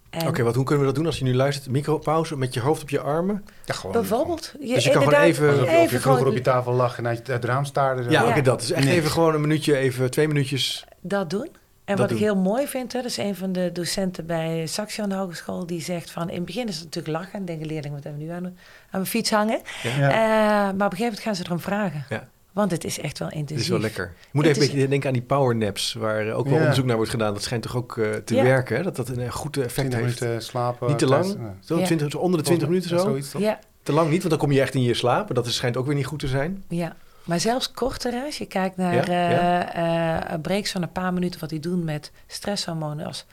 [0.09, 1.69] En Oké, wat hoe kunnen we dat doen als je nu luistert?
[1.69, 3.45] Micropauze met je hoofd op je armen.
[3.65, 3.91] Ja, gewoon.
[3.91, 6.37] bijvoorbeeld, je, Dus je kan gewoon even- Alsof je, of je even vroeger gewoon op
[6.37, 8.03] je tafel lag en uit het raam staarde.
[8.03, 8.27] Ja, Ja.
[8.29, 8.59] oké, dat.
[8.59, 10.85] Dus echt even gewoon een minuutje, even twee minuutjes.
[11.01, 11.49] dat doen.
[11.85, 12.17] En wat doen.
[12.17, 15.81] ik heel mooi vind, hè, dat is een van de docenten bij Saxion Hogeschool, die
[15.81, 18.27] zegt van, in het begin is het natuurlijk lachen, en denken leerlingen, wat hebben we
[18.27, 18.53] nu aan, aan
[18.91, 19.61] mijn fiets hangen?
[19.83, 19.91] Ja.
[19.91, 22.05] Eh, maar op een gegeven moment gaan ze erom vragen.
[22.09, 22.27] Ja.
[22.51, 23.63] Want het is echt wel Het intensief.
[23.65, 24.13] is wel lekker.
[24.21, 26.59] Je moet Het even een beetje denken aan die powernaps, waar eh, ook wel Ja.
[26.59, 27.33] onderzoek naar wordt gedaan.
[27.33, 28.43] Dat schijnt toch ook eh, te Ja.
[28.43, 28.83] werken, hè?
[28.83, 30.19] dat dat een goed effect 20 heeft.
[30.19, 30.87] minuten slapen.
[30.87, 31.85] Niet te thuis, lang, eh, zo, Ja.
[31.85, 32.97] 20, zo onder de 20 minuten zo.
[32.97, 33.41] Zoiets toch?
[33.41, 35.33] Ja, Te lang niet, want dan kom je echt in je slaap.
[35.35, 36.63] Dat is, schijnt ook weer niet goed te zijn.
[36.69, 36.95] Ja,
[37.25, 39.73] maar zelfs korter, als je kijkt naar Ja, ja.
[39.73, 43.25] eh, eh, breaks van een paar minuten, wat die doen met stresshormonen als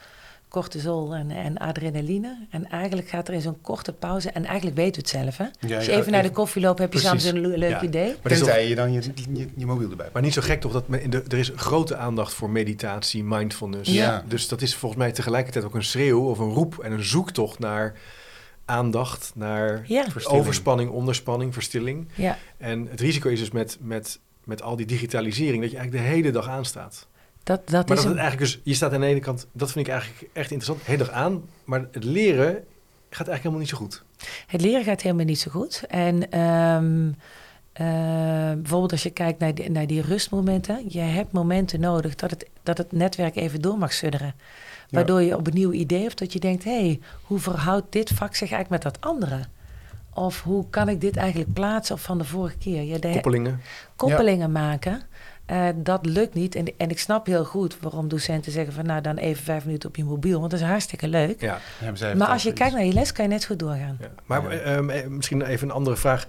[0.48, 2.46] cortisol en, en adrenaline.
[2.50, 5.68] En eigenlijk gaat er in zo'n korte pauze, en eigenlijk weten we het zelf, hè?
[5.68, 7.82] Ja, Als je even naar de koffie loopt, heb je samen een le- leuk Ja.
[7.82, 8.06] idee.
[8.22, 9.00] Maar, Tenzij je dan je,
[9.32, 11.52] je, je mobiel erbij maar niet zo gek toch dat me- in de, er is
[11.56, 13.90] grote aandacht voor meditatie, mindfulness.
[13.90, 14.24] Ja.
[14.28, 17.58] Dus dat is volgens mij tegelijkertijd ook een schreeuw of een roep en een zoektocht
[17.58, 17.94] naar
[18.72, 22.08] aandacht, naar Ja, overspanning, onderspanning, verstilling.
[22.14, 26.06] ja, En het risico is dus met, met, met al die digitalisering dat je eigenlijk
[26.06, 27.06] de hele dag aanstaat.
[27.42, 29.72] dat, dat Maar is dat een, eigenlijk dus, je staat aan de ene kant, dat
[29.72, 31.42] vind ik eigenlijk echt interessant, de hele dag aan.
[31.64, 32.64] Maar het leren
[33.10, 34.04] gaat eigenlijk helemaal niet zo goed.
[34.46, 35.84] Het leren gaat helemaal niet zo goed.
[35.88, 37.08] En ehm,
[37.72, 40.84] eh, bijvoorbeeld als je kijkt naar die, naar die rustmomenten.
[40.88, 44.34] Je hebt momenten nodig dat het, dat het netwerk even door mag sudderen.
[44.92, 46.64] Waardoor je op een nieuw idee of dat je denkt...
[46.64, 49.40] hé, hey, hoe verhoudt dit vak zich eigenlijk met dat andere?
[50.14, 52.82] Of hoe kan ik dit eigenlijk plaatsen of van de vorige keer?
[52.82, 53.60] Je de Koppelingen.
[53.96, 55.02] koppelingen maken.
[55.46, 56.54] Eh, dat lukt niet.
[56.54, 59.88] En, en ik snap heel goed waarom docenten zeggen van nou dan even vijf minuten
[59.88, 60.38] op je mobiel.
[60.38, 61.40] Want dat is hartstikke leuk.
[61.40, 61.58] Ja.
[61.78, 63.96] Hebben zij Maar als je kijkt naar je les, kan je net goed doorgaan.
[64.00, 64.08] Ja.
[64.26, 64.48] Maar Ja.
[64.48, 66.26] eh, ehm, eh, misschien even een andere vraag.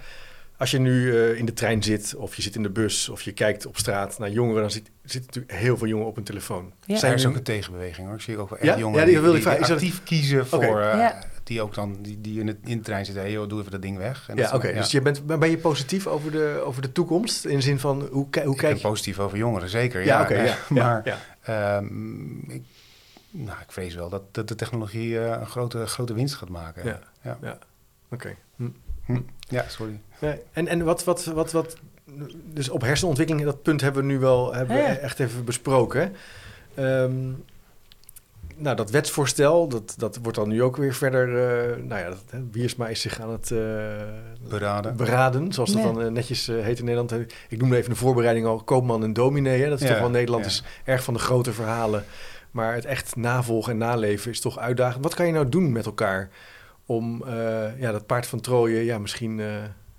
[0.56, 3.22] Als je nu eh, in de trein zit, of je zit in de bus, of
[3.22, 6.24] je kijkt op straat naar jongeren, dan zit, zitten natuurlijk heel veel jongeren op een
[6.24, 6.72] telefoon.
[6.84, 6.96] Ja.
[6.96, 8.16] Zijn er is ook een tegenbeweging hoor.
[8.16, 8.78] Ik zie ook wel echt Ja?
[8.78, 10.80] jongeren Ja, die die, actief kiezen voor...
[10.80, 11.18] Eh, Ja.
[11.44, 13.22] Die ook dan die, die in, het, in de trein zitten.
[13.22, 14.28] Hey, joh, doe even dat ding weg.
[14.28, 17.44] En Ja, Dus je bent, ben je positief over de, over de toekomst?
[17.44, 18.88] In de zin van, hoe, ki- hoe ik kijk ben je?
[18.88, 20.00] positief over jongeren, zeker.
[20.00, 20.42] Ja, Ja, oké.
[20.42, 22.62] ja, maar ja, ehm, ik,
[23.30, 26.84] nou, ik vrees wel dat, dat de technologie eh, een grote, grote winst gaat maken.
[26.84, 27.00] Ja.
[27.22, 27.38] ja.
[27.42, 27.58] ja.
[28.10, 28.34] Oké.
[28.56, 28.68] Hm.
[29.04, 29.20] Hm.
[29.48, 30.00] Ja, sorry.
[30.18, 31.76] Nee, En, en wat, wat, wat, wat...
[32.44, 36.12] Dus op hersenontwikkeling, dat punt hebben we nu wel hebben we echt even besproken.
[36.74, 37.30] Ehm,
[38.56, 41.28] nou, dat wetsvoorstel, dat, dat wordt dan nu ook weer verder...
[41.28, 43.50] eh, nou ja, dat, hè, Wiersma is zich aan het...
[43.50, 43.58] eh,
[44.48, 44.96] Beraden.
[44.96, 47.12] beraden, zoals dat dan eh, netjes heet in Nederland.
[47.48, 49.62] Ik noemde even de voorbereiding al koopman en dominee.
[49.62, 49.68] Hè?
[49.68, 50.50] Dat is Ja, toch wel Nederland ja.
[50.50, 52.04] is erg van de grote verhalen.
[52.50, 55.02] Maar het echt navolgen en naleven is toch uitdagend.
[55.04, 56.28] Wat kan je nou doen met elkaar
[56.86, 59.46] om eh, ja, dat paard van Troje, ja, misschien eh,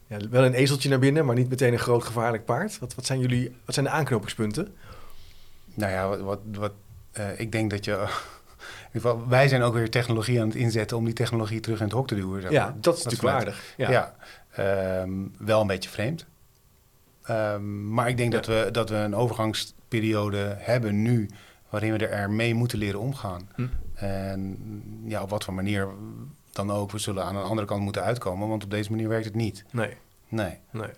[0.08, 2.80] ja, wel een ezeltje naar binnen, maar niet meteen een groot gevaarlijk paard?
[2.80, 4.76] Wat, wat zijn jullie, wat zijn de aanknopingspunten?
[5.74, 6.72] Nou ja, wat, wat, wat,
[7.12, 7.92] eh, ik denk dat je...
[8.92, 11.78] in ieder geval, wij zijn ook weer technologie aan het inzetten om die technologie terug
[11.80, 12.42] in het hok te duwen.
[12.42, 13.74] zeg Ja, dat is natuurlijk wel vanuit- aardig.
[13.78, 13.92] Ja.
[13.92, 14.16] Ja,
[15.02, 16.26] ehm, wel een beetje vreemd.
[17.24, 18.38] Ehm, maar ik denk Ja.
[18.40, 21.30] dat, we, dat we een overgangsperiode hebben nu...
[21.70, 23.50] waarin we er mee moeten leren omgaan.
[23.56, 23.66] Hm.
[23.94, 24.58] En
[25.08, 25.88] ja, op wat voor manier
[26.56, 26.92] dan ook.
[26.92, 28.48] We zullen aan een andere kant moeten uitkomen...
[28.48, 29.66] want op deze manier werkt het niet.
[29.72, 29.94] Nee,
[30.28, 30.58] Nee.
[30.72, 30.90] nee.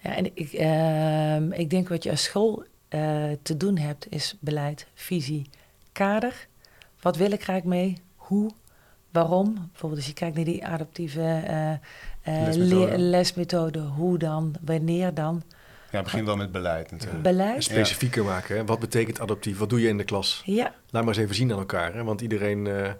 [0.00, 4.36] Ja, en ik, ehm, ik denk wat je als school eh, te doen hebt, is
[4.40, 5.50] beleid, visie,
[5.92, 6.46] kader.
[7.00, 7.96] Wat wil ik graag mee?
[8.16, 8.50] Hoe?
[9.10, 9.54] Waarom?
[9.54, 11.78] Bijvoorbeeld als je kijkt naar die adaptieve eh, eh,
[12.22, 12.90] Lesmethode.
[12.90, 13.80] le- lesmethode.
[13.80, 14.54] Hoe dan?
[14.60, 15.42] Wanneer dan?
[15.90, 17.16] Ja, het begint wel met beleid natuurlijk.
[17.16, 17.64] En Beleid?
[17.64, 18.56] specifieker maken.
[18.56, 18.64] Hè?
[18.64, 19.58] Wat betekent adaptief?
[19.58, 20.42] Wat doe je in de klas?
[20.44, 21.94] Ja, Laat maar eens even zien aan elkaar.
[21.94, 22.04] Hè?
[22.04, 22.90] Want iedereen, eh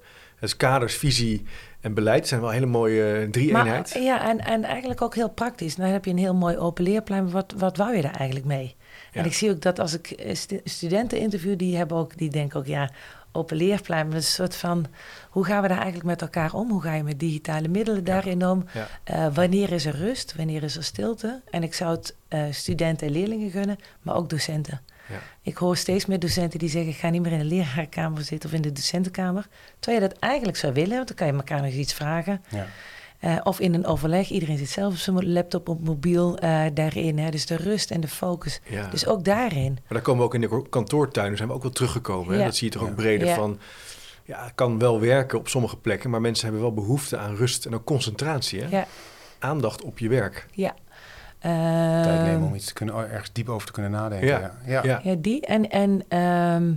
[0.40, 1.44] dus kaders, visie
[1.80, 3.96] en beleid zijn wel hele mooie drie-eenheid.
[4.00, 5.74] ja en, en eigenlijk ook heel praktisch.
[5.76, 7.30] Dan heb je een heel mooi open leerplan.
[7.30, 8.76] Wat, wat wou je daar eigenlijk mee?
[9.12, 9.20] Ja.
[9.20, 12.30] En ik zie ook dat als ik eh, stu- studenten interview, die hebben ook, die
[12.30, 12.90] denken ook, ja,
[13.32, 13.56] open
[13.88, 14.86] maar is een soort van,
[15.30, 16.70] hoe gaan we daar eigenlijk met elkaar om?
[16.70, 18.64] Hoe ga je met digitale middelen daarin om?
[18.74, 18.88] Ja.
[19.04, 20.36] Eh, wanneer is er rust?
[20.36, 21.42] Wanneer is er stilte?
[21.50, 24.80] En ik zou het eh, studenten en leerlingen gunnen, maar ook docenten.
[25.08, 25.18] Ja.
[25.42, 28.48] Ik hoor steeds meer docenten die zeggen: ik ga niet meer in de leraarkamer zitten
[28.50, 29.46] of in de docentenkamer.
[29.78, 32.42] Terwijl je dat eigenlijk zou willen, want dan kan je elkaar nog iets vragen.
[32.48, 32.66] Ja.
[33.18, 34.30] Eh, of in een overleg.
[34.30, 37.18] Iedereen zit zelf op zijn laptop, op mobiel eh, daarin.
[37.18, 37.30] Hè.
[37.30, 38.60] Dus de rust en de focus.
[38.68, 38.88] Ja.
[38.90, 39.72] Dus ook daarin.
[39.72, 42.32] Maar daar komen we ook in de kantoortuinen, zijn we ook wel teruggekomen.
[42.32, 42.38] Hè?
[42.38, 42.44] Ja.
[42.44, 42.94] Dat zie je toch ook Ja.
[42.94, 43.34] breder Ja.
[43.34, 43.58] van...
[44.24, 47.66] Ja, het kan wel werken op sommige plekken, maar mensen hebben wel behoefte aan rust
[47.66, 48.60] en ook concentratie.
[48.62, 48.68] Hè?
[48.78, 48.86] Ja.
[49.38, 50.46] Aandacht op je werk.
[50.52, 50.74] Ja.
[51.38, 54.26] Tijd Ehm, nemen om iets te kunnen, ergens diep over te kunnen nadenken.
[54.28, 54.38] Ja.
[54.38, 54.52] Ja.
[54.66, 54.80] Ja.
[54.84, 55.00] Ja.
[55.02, 55.40] Ja, die.
[55.46, 56.72] En, en ehm,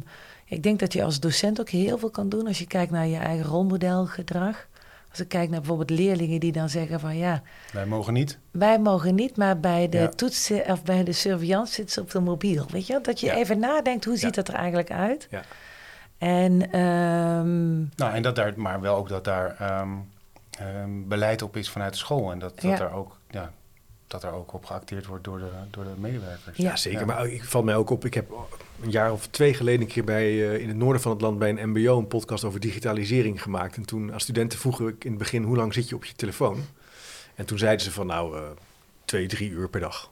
[0.45, 3.07] ik denk dat je als docent ook heel veel kan doen als je kijkt naar
[3.07, 4.67] je eigen rolmodelgedrag.
[5.09, 7.41] Als ik kijk naar bijvoorbeeld leerlingen die dan zeggen van ja,
[7.73, 8.37] Wij mogen niet.
[8.51, 10.07] wij mogen niet, maar bij de Ja.
[10.07, 12.65] toetsen of bij de surveillance zitten ze op de mobiel.
[12.71, 13.35] Weet je, dat je Ja.
[13.35, 14.19] even nadenkt hoe Ja.
[14.19, 15.27] ziet dat er eigenlijk uit.
[15.29, 15.41] Ja.
[16.17, 19.89] En ehm, Nou, en dat daar, maar wel ook dat daar ehm,
[20.59, 22.31] ehm, beleid op is vanuit de school.
[22.31, 22.77] En dat, dat, Ja.
[22.77, 23.51] daar ook, ja,
[24.09, 26.57] dat er ook op geacteerd wordt door de, door de medewerkers.
[26.57, 26.69] Ja.
[26.69, 27.05] Ja, zeker.
[27.05, 28.05] Maar ik valt mij ook op.
[28.05, 28.31] Ik heb
[28.81, 31.39] een jaar of twee geleden een keer bij, eh, in het noorden van het land
[31.39, 33.75] bij een MBO een podcast over digitalisering gemaakt.
[33.75, 36.13] En toen aan studenten vroegen ik in het begin: hoe lang zit je op je
[36.13, 36.63] telefoon?
[37.35, 38.43] En toen zeiden ze van nou, eh,
[39.05, 40.11] twee, drie uur per dag.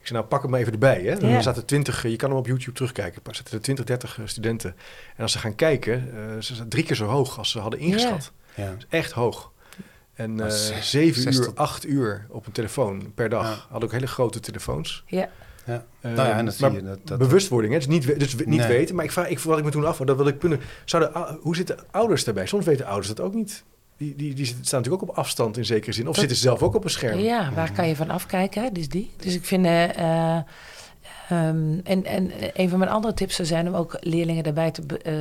[0.00, 1.02] Ik zei, nou pak hem maar even erbij.
[1.02, 1.28] Hè?
[1.28, 1.36] Ja.
[1.36, 3.22] Er zaten 20, eh, je kan hem op YouTube terugkijken.
[3.24, 4.76] Er zaten er 20, 30 eh, studenten.
[5.16, 7.80] En als ze gaan kijken, eh, ze zaten drie keer zo hoog als ze hadden
[7.80, 8.32] ingeschat.
[8.54, 8.74] Ja.
[8.78, 9.52] Is echt hoog.
[10.18, 13.44] En eh zes- zeven zes uur, tot- acht uur op een telefoon per dag.
[13.56, 13.64] Ja.
[13.70, 15.02] Hadden ook hele grote telefoons.
[15.06, 15.28] ja,
[15.66, 15.84] Ja.
[16.00, 16.86] Eh, nou ja, en dat maar zie je.
[16.86, 17.78] Dat, dat, bewustwording, hè?
[17.78, 18.68] Dus niet, dus we- niet Nee.
[18.68, 18.94] weten.
[18.94, 20.60] Maar ik vraag, ik, wat ik me toen af, dat wil ik kunnen.
[20.84, 22.46] Zouden, ou- hoe zitten ouders daarbij?
[22.46, 23.64] Soms weten ouders dat ook niet.
[23.96, 26.02] Die, die, die staan natuurlijk ook op afstand in zekere zin.
[26.02, 27.18] Of Dat- zitten ze zelf ook op een scherm.
[27.18, 28.62] ja, waar kan je van afkijken?
[28.62, 28.70] Hè?
[28.72, 29.10] Dus die.
[29.16, 29.66] Dus ik vind.
[29.66, 30.38] eh,
[31.28, 34.70] eh, ehm, en, en een van mijn andere tips zou zijn om ook leerlingen daarbij
[34.70, 35.12] te, eh,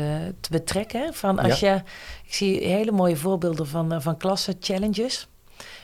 [0.42, 1.14] te betrekken.
[1.14, 1.82] Van als je,
[2.26, 5.28] ik zie hele mooie voorbeelden van, eh, van klassen challenges.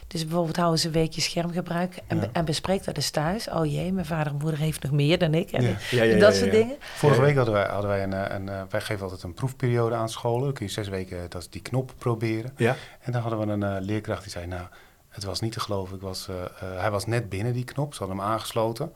[0.07, 3.49] Dus bijvoorbeeld houden ze een weekje schermgebruik en, be- en bespreek dat eens thuis.
[3.49, 5.51] Oh jee, mijn vader en moeder heeft nog meer dan ik.
[5.51, 5.69] En Ja.
[5.69, 6.57] Ja, ja, ja, dat soort ja.
[6.57, 6.75] dingen.
[6.79, 7.25] Vorige Ja.
[7.25, 10.43] week hadden wij, hadden wij een, eh, een, wij geven altijd een proefperiode aan scholen.
[10.43, 12.53] Dan kun je zes weken dat, die knop proberen.
[12.57, 14.63] Ja, En dan hadden we een leerkracht die zei, nou,
[15.09, 15.95] het was niet te geloven.
[15.95, 16.27] Ik was,
[16.59, 18.91] hij was net binnen die knop, ze hadden hem aangesloten.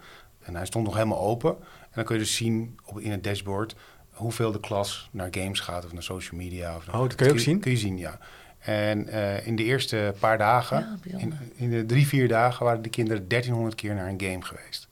[0.48, 1.50] En hij stond nog helemaal open.
[1.60, 3.76] En dan kun je dus zien op, in het dashboard
[4.12, 6.76] hoeveel de klas naar games gaat of naar social media.
[6.76, 7.60] Of Oh, dat kan je ook zien?
[7.60, 8.20] Kun je zien, ja.
[8.60, 12.82] En eh, in de eerste paar dagen, Ja, in, in de drie, vier dagen, waren
[12.82, 14.88] de kinderen 1300 keer naar een game geweest.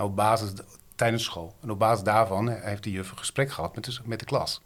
[0.00, 0.52] Op basis
[0.94, 1.54] tijdens school.
[1.62, 4.62] En op basis daarvan heeft de juf een gesprek gehad met de, met de klas.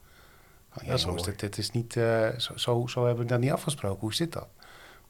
[0.70, 3.30] Van, ja, Dat is jongens, dit, dit is niet, eh, zo, zo, zo hebben we
[3.30, 4.01] dat niet afgesproken.
[4.01, 4.49] Hoe zit dat?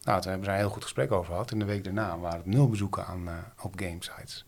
[0.03, 1.51] Nou, toen hebben ze een heel goed gesprek over gehad.
[1.51, 4.45] En de week daarna waren het nul bezoeken aan, eh, op gamesites.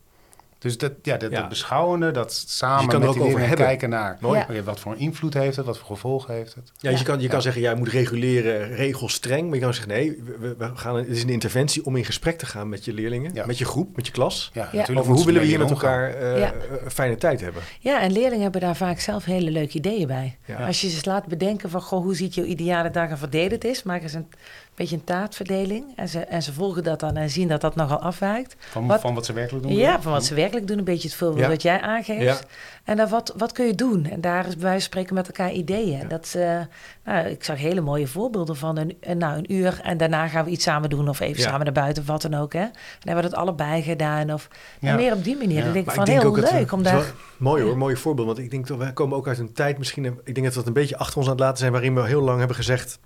[0.58, 1.40] Dus dat, ja, dat, Ja.
[1.40, 4.80] dat beschouwende, dat samen Je kan er met ook die over kijken naar oké, wat
[4.80, 6.72] voor invloed heeft het, wat voor gevolgen heeft het.
[6.78, 7.02] Ja, je Ja.
[7.02, 9.44] kan, je kan zeggen, ja, je moet reguleren, regels streng.
[9.46, 12.46] Maar je kan zeggen, nee, we, gaan, het is een interventie om in gesprek te
[12.46, 13.46] gaan met je leerlingen, Ja.
[13.46, 14.50] met je groep, met je klas.
[14.54, 14.66] Ja, Ja.
[14.78, 16.52] natuurlijk Over hoe willen we hier met elkaar eh, Ja.
[16.84, 17.62] een fijne tijd hebben.
[17.80, 20.38] Ja, en leerlingen hebben daar vaak zelf hele leuke ideeën bij.
[20.46, 20.66] Ja.
[20.66, 23.82] Als je ze laat bedenken van, goh, hoe ziet jouw ideale dag er verdeeld is,
[23.82, 24.28] maken ze een
[24.76, 25.84] beetje een taartverdeling.
[25.96, 28.56] En ze, en ze volgen dat dan en zien dat dat nogal afwijkt.
[28.58, 29.76] Van Wat- van wat ze werkelijk doen.
[29.76, 31.48] Ja, van wat ze werkelijk doen, een beetje het voorbeeld Ja.
[31.48, 32.22] wat jij aangeeft.
[32.22, 32.38] Ja.
[32.84, 34.06] En dan wat, wat kun je doen?
[34.10, 35.98] En daar is bij wijze van spreken met elkaar ideeën.
[35.98, 36.04] Ja.
[36.08, 36.58] Dat, eh,
[37.04, 40.44] nou, ik zag hele mooie voorbeelden van een, een- nou, een uur en daarna gaan
[40.44, 41.48] we iets samen doen of even Ja.
[41.48, 42.52] samen naar buiten of wat dan ook.
[42.52, 42.60] Hè?
[42.60, 44.32] En dan hebben we dat allebei gedaan.
[44.32, 44.48] Of.
[44.80, 45.56] En meer op die manier.
[45.58, 45.62] Ja.
[45.64, 47.12] Dan denk ik Maar van ik denk heel ook dat we- leuk om het daar...
[47.36, 48.26] Mooi hoor, mooi voorbeeld.
[48.26, 50.04] Want ik denk dat wij komen ook uit een tijd misschien...
[50.04, 51.72] Ik denk dat we dat een beetje achter ons aan het laten zijn...
[51.72, 52.98] waarin we heel lang hebben gezegd...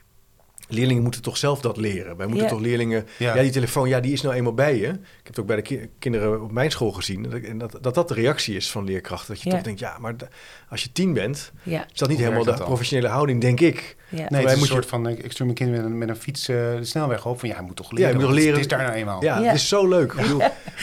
[0.68, 2.16] Leerlingen moeten toch zelf dat leren.
[2.16, 2.50] Wij moeten Ja.
[2.52, 3.06] toch leerlingen...
[3.18, 3.34] Ja.
[3.34, 3.42] Ja.
[3.42, 4.86] die telefoon, ja, die is nou eenmaal bij je.
[4.86, 7.22] Ik heb het ook bij de ki- kinderen op mijn school gezien.
[7.22, 9.34] Dat, en dat, dat dat de reactie is van leerkrachten.
[9.34, 9.54] Dat je Ja.
[9.54, 10.14] toch denkt, ja, maar
[10.70, 11.52] als je tien bent...
[11.62, 13.96] Ja, is dat niet Hoe helemaal de professionele houding, denk ik.
[14.08, 14.16] ja.
[14.18, 15.98] Nee, wij het is een moet je- soort van, ik stuur mijn kind met een,
[15.98, 17.38] met een fiets eh, de snelweg op.
[17.40, 18.10] Van ja, hij moet toch Ja, leren.
[18.12, 18.52] je moet toch leren.
[18.52, 19.22] Het is daar nou eenmaal.
[19.24, 19.44] Ja, Ja.
[19.44, 20.12] het is zo leuk.
[20.12, 20.42] Ik bedoel,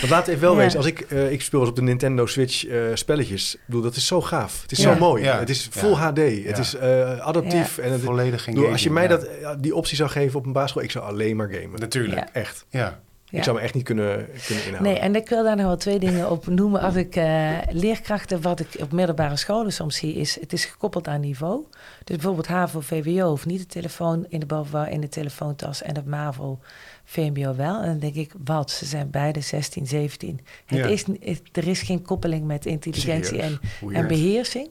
[0.09, 0.57] laat even wel Ja.
[0.57, 3.95] wezen, als ik, eh, ik speel op de Nintendo Switch eh, spelletjes, ik bedoel, dat
[3.95, 4.61] is zo gaaf.
[4.61, 4.93] Het is Ja.
[4.93, 5.23] zo mooi.
[5.23, 5.39] Ja.
[5.39, 5.79] Het is Ja.
[5.79, 6.17] full HD.
[6.17, 6.57] Het Ja.
[6.57, 7.77] is eh, adaptief.
[7.77, 10.45] En het, Volledig geen bedoel, als je mij dat, ja, die optie zou geven op
[10.45, 11.79] een basisschool, ik zou alleen maar gamen.
[11.79, 12.17] Natuurlijk.
[12.19, 12.27] Ja.
[12.33, 12.65] Echt.
[12.69, 12.99] Ja.
[13.29, 13.37] Ja.
[13.37, 14.15] Ik zou me echt niet kunnen,
[14.45, 14.81] kunnen inhouden.
[14.93, 16.81] Nee, en ik wil daar nog wel twee dingen op noemen.
[16.81, 21.07] Als ik eh, leerkrachten, wat ik op middelbare scholen soms zie, is het is gekoppeld
[21.07, 21.65] aan niveau.
[22.03, 25.95] Dus bijvoorbeeld HAVO, VWO hoeft niet de telefoon in de bovenbouw in de telefoontas en
[25.95, 26.59] het MAVO,
[27.05, 27.81] VMBO wel.
[27.81, 30.39] En dan denk ik, wat, ze zijn beide 16, 17.
[30.65, 30.85] Het Ja.
[30.85, 33.59] is, het- er is geen koppeling met intelligentie en,
[33.91, 34.69] en beheersing.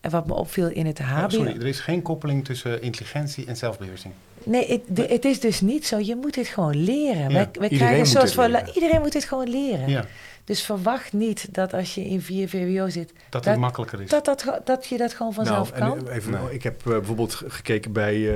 [0.00, 1.28] En wat me opviel in het Ja, HBO...
[1.28, 4.12] sorry, er is geen koppeling tussen intelligentie en zelfbeheersing.
[4.46, 5.98] Nee, het, de- het is dus niet zo.
[5.98, 7.30] Je moet dit gewoon leren.
[7.30, 8.68] Ja, iedereen krijgen dit voor, leren.
[8.74, 9.88] iedereen moet dit gewoon leren.
[9.88, 10.04] Ja,
[10.46, 14.08] Dus verwacht niet dat als je in 4 VWO zit, dat Dat- het makkelijker is.
[14.10, 16.08] dat, dat, dat je dat gewoon vanzelf nou, kan.
[16.08, 16.54] en even, Nee.
[16.54, 18.32] Ik heb eh, bijvoorbeeld ge- gekeken bij eh,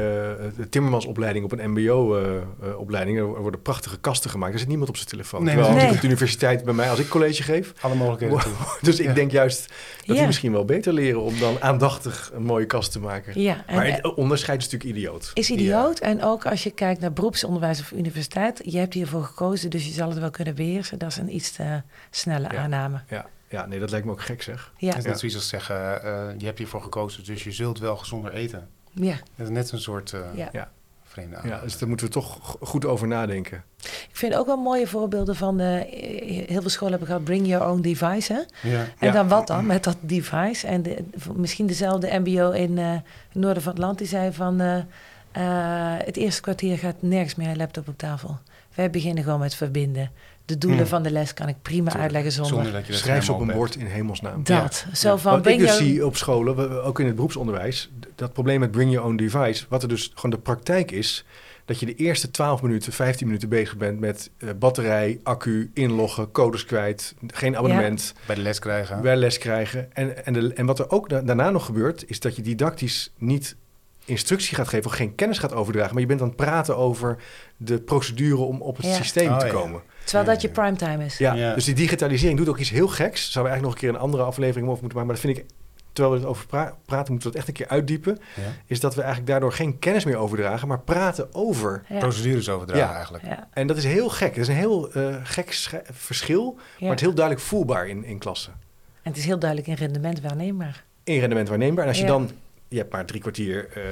[0.57, 3.19] de Timmermansopleiding op een MBO-opleiding.
[3.19, 4.53] er worden prachtige kasten gemaakt.
[4.53, 5.45] Er zit niemand op zijn telefoon.
[5.45, 5.83] Nee, Terwijl nee.
[5.85, 8.53] natuurlijk op de universiteit bij mij, als ik college geef, Alle mogelijkheden toe.
[8.89, 10.15] Dus ik denk juist dat Ja.
[10.15, 13.41] die misschien wel beter leren om dan aandachtig een mooie kast te maken.
[13.41, 15.31] ja, maar eh, het onderscheid is natuurlijk idioot.
[15.35, 15.99] is idioot.
[15.99, 18.61] En ook als je kijkt naar beroepsonderwijs of universiteit.
[18.65, 20.99] Je hebt hiervoor gekozen, dus je zal het wel kunnen beheersen.
[20.99, 22.63] Dat is een iets te snelle Ja.
[22.63, 23.01] aanname.
[23.09, 24.73] Ja, ja, nee, dat lijkt me ook gek zeg.
[24.77, 25.09] Ja, Het is Ja.
[25.11, 28.69] net zoiets als zeggen, eh, je hebt hiervoor gekozen, dus je zult wel gezonder eten.
[28.93, 30.49] ja, Dat is net zo'n soort eh, ja.
[30.53, 30.71] Ja.
[31.05, 31.63] vreemde Ja, aanname.
[31.63, 33.65] dus daar moeten we toch go- goed over nadenken.
[33.83, 35.61] Ik vind ook wel mooie voorbeelden van...
[35.61, 35.67] eh,
[36.49, 38.33] heel veel scholen hebben gehad, bring your own device.
[38.33, 38.69] Hè?
[38.71, 38.81] Ja.
[38.81, 39.11] En Ja.
[39.13, 40.67] dan wat dan met dat device?
[40.67, 43.03] En de, misschien dezelfde mbo in eh, het
[43.35, 44.59] noorden van het land die zei van...
[46.05, 48.39] het eerste kwartier gaat nergens meer een laptop op tafel.
[48.75, 50.11] Wij beginnen gewoon met verbinden.
[50.51, 50.89] De doelen Hmm.
[50.89, 52.03] van de les kan ik prima Tuurlijk.
[52.03, 54.45] uitleggen zonder, Zonder dat je dat Schrijf ze op een bord in hemelsnaam.
[54.45, 54.87] dat.
[54.93, 55.17] Zo Ja.
[55.17, 58.71] van, Wat ik bring dus zie op scholen, ook in het beroepsonderwijs, dat probleem met
[58.71, 61.25] bring your own device, wat er dus gewoon de praktijk is,
[61.65, 66.31] dat je de eerste 12 minuten, 15 minuten bezig bent met eh, batterij, accu, inloggen,
[66.31, 68.15] codes kwijt, geen abonnement.
[68.27, 69.03] Bij de les krijgen.
[69.03, 69.93] wel les krijgen.
[69.93, 73.13] En, en, de, en wat er ook da- daarna nog gebeurt, is dat je didactisch
[73.19, 73.57] niet
[74.05, 75.93] instructie gaat geven of geen kennis gaat overdragen.
[75.93, 77.17] Maar je bent aan het praten over
[77.57, 78.95] de procedure om op het Ja.
[78.95, 79.53] systeem Oh, te ja.
[80.11, 81.19] Terwijl Ja, dat je primetime is.
[81.19, 81.55] Ja, Ja.
[81.55, 83.33] dus die digitalisering doet ook iets heel geks.
[83.33, 85.07] Zouden we eigenlijk nog een keer een andere aflevering over moeten maken.
[85.15, 85.55] Maar dat vind ik,
[85.93, 88.19] terwijl we het over pra- praten, moeten we dat echt een keer uitdiepen.
[88.37, 88.43] Ja.
[88.67, 91.83] Is dat we eigenlijk daardoor geen kennis meer overdragen, maar praten over.
[91.89, 91.99] Ja.
[91.99, 92.95] Procedures overdragen Ja.
[92.95, 93.25] eigenlijk.
[93.25, 94.29] Ja, En dat is heel gek.
[94.29, 95.53] Dat is een heel eh, gek
[95.93, 96.63] verschil, ja.
[96.81, 98.53] maar het is heel duidelijk voelbaar in, in klassen.
[99.03, 100.85] En het is heel duidelijk in rendement waarneembaar.
[101.05, 101.83] in rendement waarneembaar.
[101.85, 102.11] En als je Ja.
[102.11, 102.31] dan,
[102.69, 103.83] je hebt maar drie kwartier eh,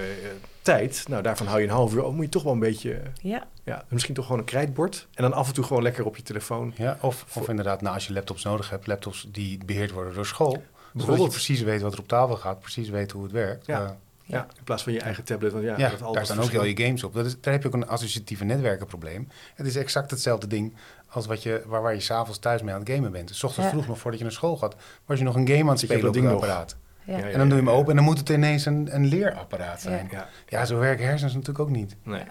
[0.76, 3.00] tijd, nou daarvan hou je een half uur, oh, moet je toch wel een beetje,
[3.22, 5.06] Ja, ja, misschien toch gewoon een krijtbord.
[5.14, 6.72] En dan af en toe gewoon lekker op je telefoon.
[6.76, 10.26] Ja, of, of inderdaad, nou, als je laptops nodig hebt, laptops die beheerd worden door
[10.26, 10.50] school.
[10.50, 11.30] Zodat je Bijvoorbeeld.
[11.30, 13.66] precies weet wat er op tafel gaat, precies weet hoe het werkt.
[13.66, 13.84] Ja.
[13.84, 13.90] Eh,
[14.24, 15.52] Ja, in plaats van je eigen tablet.
[15.52, 17.14] Want ja, ja, dat daar staan ook al je games op.
[17.14, 19.28] Dat is, daar heb je ook een associatieve netwerkenprobleem.
[19.54, 20.74] Het is exact hetzelfde ding
[21.08, 23.28] als wat je, waar, waar je s'avonds thuis mee aan het gamen bent.
[23.28, 23.74] Dus 's ochtends Ja.
[23.76, 24.74] vroeg nog voordat je naar school gaat,
[25.06, 26.64] was je nog een game aan het Zit je op spelen op ding nog?
[27.16, 27.18] Ja.
[27.18, 30.08] En dan doe je hem open en dan moet het ineens een, een leerapparaat zijn.
[30.10, 30.28] Ja.
[30.48, 31.96] Ja, zo werken hersens natuurlijk ook niet.
[32.02, 32.22] nee.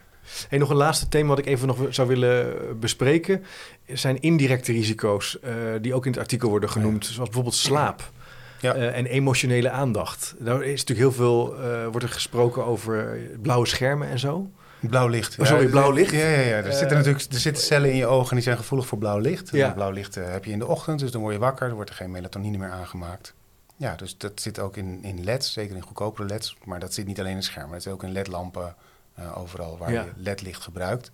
[0.50, 3.44] Hey, nog een laatste thema wat ik even nog zou willen bespreken.
[3.88, 7.06] Zijn indirecte risico's eh, die ook in het artikel worden genoemd.
[7.06, 8.12] Zoals bijvoorbeeld slaap.
[8.60, 8.74] Ja.
[8.74, 10.36] eh, en emotionele aandacht.
[10.40, 14.50] Daar is natuurlijk heel veel, eh, wordt er gesproken over blauwe schermen en zo.
[14.80, 15.40] Blauw licht.
[15.40, 16.12] Oh, sorry, blauw licht?
[16.12, 16.56] Ja, ja, ja.
[16.58, 18.98] Er, Eh, zitten natuurlijk, er zitten cellen in je ogen en die zijn gevoelig voor
[18.98, 19.50] blauw licht.
[19.52, 19.70] Ja.
[19.72, 21.66] Blauw licht eh, heb je in de ochtend, dus dan word je wakker.
[21.68, 23.34] Dan wordt er geen melatonine meer aangemaakt.
[23.80, 26.58] Ja, dus dat zit ook in, in LED's, zeker in goedkopere LED's.
[26.66, 27.74] Maar dat zit niet alleen in schermen.
[27.74, 28.76] Het zit ook in LED-lampen
[29.14, 30.04] eh, overal waar Ja.
[30.04, 31.12] je LED-licht gebruikt.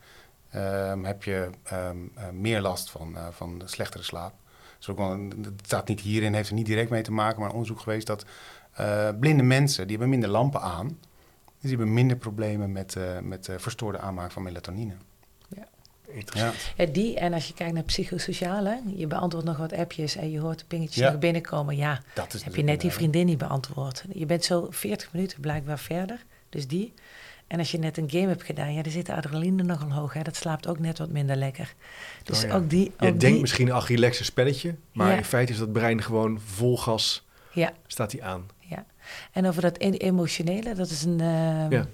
[0.49, 4.33] Ehm, heb je ehm, eh, meer last van, eh, van de slechtere slaap.
[4.77, 7.37] Dus ook wel, een- het staat niet hierin, heeft er niet direct mee te maken,
[7.39, 8.25] maar een onderzoek geweest dat
[9.19, 10.87] blinde mensen, die hebben minder lampen aan.
[10.87, 14.93] Dus die hebben minder problemen met, met verstoorde aanmaak van melatonine.
[16.13, 16.55] Interessant.
[16.77, 20.39] Ja, die, en als je kijkt naar psychosociale, je beantwoordt nog wat appjes en je
[20.39, 21.09] hoort de pingetjes Ja.
[21.11, 21.75] nog binnenkomen.
[21.75, 24.03] Ja, Dat is heb je net die vriendin niet beantwoord.
[24.13, 26.93] Je bent zo 40 minuten blijkbaar verder, dus die.
[27.47, 30.13] En als je net een game hebt gedaan, ja, dan zit de adrenaline nogal hoog.
[30.13, 30.21] Hè?
[30.21, 31.73] Dat slaapt ook net wat minder lekker.
[32.23, 32.55] Dus Oh ja.
[32.55, 32.83] ook die...
[32.83, 34.75] Je ook denkt die, misschien, ach, relax een spelletje.
[34.91, 35.17] Maar Ja.
[35.17, 38.45] in feite is dat brein gewoon vol gas, Ja, staat hij aan.
[38.59, 38.85] ja.
[39.31, 41.19] En over dat e- emotionele, dat is een...
[41.19, 41.85] ehm, Ja.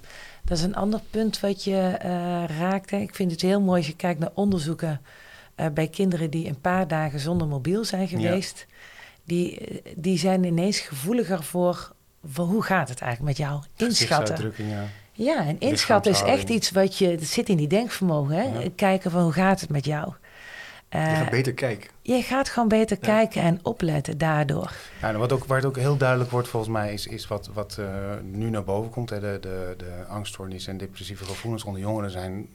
[0.44, 2.90] Dat is een ander punt wat je eh raakt.
[2.90, 2.98] Hè.
[2.98, 5.02] Ik vind het heel mooi als je kijkt naar onderzoeken
[5.56, 8.66] eh, bij kinderen die een paar dagen zonder mobiel zijn geweest.
[9.24, 11.92] Die, eh, die zijn ineens gevoeliger voor,
[12.26, 13.64] voor hoe gaat het eigenlijk met jou?
[13.76, 14.54] Inschatten.
[14.58, 14.84] Ja.
[15.12, 18.36] Ja, en inschatten is echt iets wat je, dat zit in die denkvermogen.
[18.36, 18.44] Hè?
[18.44, 18.70] Ja.
[18.76, 20.14] Kijken van hoe gaat het met jou?
[20.90, 21.90] Je Eh, gaat beter kijken.
[22.02, 23.06] je gaat gewoon beter Ja.
[23.08, 24.72] kijken en opletten daardoor.
[25.02, 27.50] Ja, en wat ook, waar het ook heel duidelijk wordt volgens mij, is, is wat,
[27.54, 27.86] wat eh,
[28.24, 29.10] nu naar boven komt.
[29.10, 32.50] Hè, de, de, de angststoornissen en depressieve gevoelens onder jongeren zijn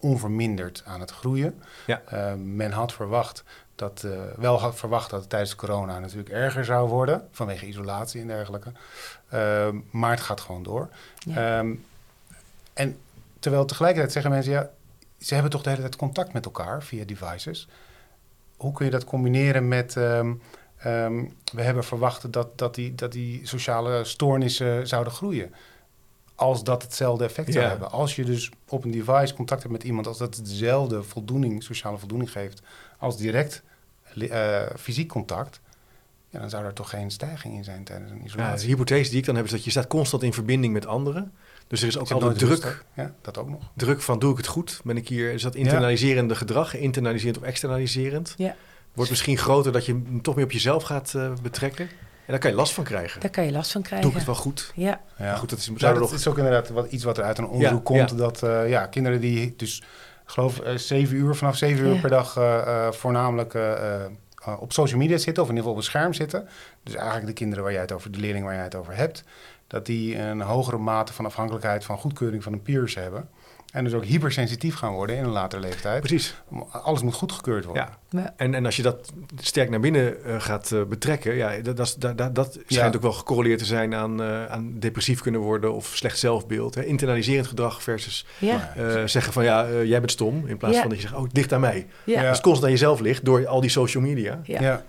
[0.00, 1.62] onverminderd aan het groeien.
[1.86, 2.02] Ja.
[2.06, 6.64] Eh, men had verwacht dat, eh, wel had verwacht dat het tijdens corona natuurlijk erger
[6.64, 8.72] zou worden, vanwege isolatie en dergelijke.
[9.28, 10.88] Eh, maar het gaat gewoon door.
[11.18, 11.58] Ja.
[11.58, 11.74] Ehm,
[12.74, 12.96] en
[13.38, 14.70] terwijl tegelijkertijd zeggen mensen, ja,
[15.18, 17.68] ze hebben toch de hele tijd contact met elkaar via devices.
[18.56, 20.34] Hoe kun je dat combineren met, ehm,
[20.76, 25.54] ehm, we hebben verwacht dat, dat, die, dat die sociale stoornissen zouden groeien.
[26.34, 27.70] Als dat hetzelfde effect zou Ja.
[27.70, 27.90] hebben.
[27.90, 31.98] Als je dus op een device contact hebt met iemand, als dat dezelfde voldoening, sociale
[31.98, 32.62] voldoening geeft
[32.98, 33.62] als direct
[34.30, 35.60] eh, fysiek contact,
[36.36, 38.60] ja, dan zou er toch geen stijging in zijn tijdens een Ja, isolatie.
[38.60, 41.32] de hypothese die ik dan heb is dat je staat constant in verbinding met anderen.
[41.66, 42.84] Dus er is ook altijd druk?
[42.94, 43.62] Ja, dat ook nog.
[43.74, 44.80] druk van doe ik het goed?
[44.84, 48.34] Ben ik hier, is dat internaliserende gedrag, internaliserend of externaliserend?
[48.36, 48.54] Ja.
[48.92, 51.84] Wordt misschien groter dat je hem toch meer op jezelf gaat eh, betrekken.
[51.84, 53.20] En daar kan je last van krijgen.
[53.20, 54.02] Daar kan je last van krijgen.
[54.02, 54.72] Doe ik het wel goed?
[54.74, 55.24] Ja, Ja.
[55.24, 57.38] Maar goed, dat is, Ja, dat nog, is ook inderdaad wat, iets wat er uit
[57.38, 58.10] een onderzoek Ja, komt.
[58.10, 58.16] ja.
[58.16, 59.84] Dat eh, ja, kinderen die dus, ik
[60.32, 62.00] geloof, eh, zeven uur, vanaf zeven uur Ja.
[62.00, 63.54] per dag eh, eh, voornamelijk
[64.46, 66.48] eh, op social media zitten, of in ieder geval op een scherm zitten.
[66.82, 69.24] Dus eigenlijk de kinderen waar jij het over, de leerlingen waar jij het over hebt,
[69.66, 73.28] dat die een hogere mate van afhankelijkheid van goedkeuring van hun peers hebben.
[73.72, 76.00] En dus ook hypersensitief gaan worden in een latere leeftijd.
[76.00, 76.34] precies.
[76.70, 77.88] Alles moet goedgekeurd worden.
[78.10, 78.20] Ja.
[78.20, 78.34] Ja.
[78.36, 81.86] En, en als je dat sterk naar binnen eh, gaat eh, betrekken, ja, dat, dat,
[81.86, 82.96] is- dat, dat, dat schijnt Ja.
[82.96, 86.74] ook wel gecorreleerd te zijn aan, eh, aan depressief kunnen worden of slecht zelfbeeld.
[86.74, 86.84] Hè.
[86.84, 90.46] Internaliserend gedrag versus ja, eh, zeggen van ja, jij bent stom.
[90.46, 90.80] In plaats Ja.
[90.80, 91.86] van dat je zegt, oh, ligt aan mij.
[92.04, 92.12] ja.
[92.20, 92.28] Ja.
[92.28, 94.40] Als het constant aan jezelf ligt door al die social media.
[94.44, 94.60] Ja.
[94.60, 94.82] ja.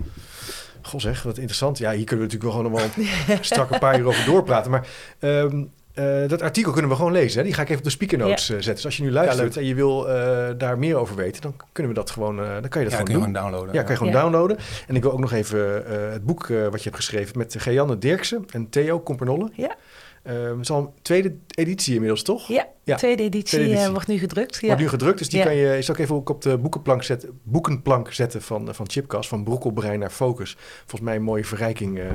[0.82, 1.78] Goh zeg, wat interessant.
[1.78, 4.72] Ja, hier kunnen we natuurlijk wel gewoon nog wel strak een paar uur over doorpraten.
[4.72, 4.88] Maar
[5.20, 5.64] ehm,
[5.98, 7.38] eh, dat artikel kunnen we gewoon lezen.
[7.40, 7.44] Hè?
[7.46, 8.74] Die ga ik even op de speaker notes eh, zetten.
[8.76, 11.92] Dus als je nu luistert en je wil eh, daar meer over weten, dan kunnen
[11.94, 13.22] we dat gewoon, eh, dan kan je dat Ja, kun gewoon je doen.
[13.36, 13.74] gewoon downloaden.
[13.74, 14.22] Ja, kan je gewoon Ja.
[14.22, 14.58] downloaden.
[14.88, 17.56] En ik wil ook nog even eh, het boek eh, wat je hebt geschreven met
[17.58, 19.50] Geanne Dirksen en Theo Kompernolle.
[19.54, 19.76] Ja.
[20.24, 22.48] Het is al een tweede editie inmiddels, toch?
[22.48, 23.92] Ja, Ja, tweede editie, tweede editie.
[23.92, 24.58] wordt nu gedrukt.
[24.62, 24.66] Ja.
[24.68, 25.46] Wordt nu gedrukt, dus die Ja.
[25.46, 29.30] kan je is ook even ook op de boekenplank zetten, boekenplank zetten van, van Chipcast,
[29.30, 30.58] van brokkelbrein naar focus.
[30.80, 32.06] Volgens mij een mooie verrijking eh,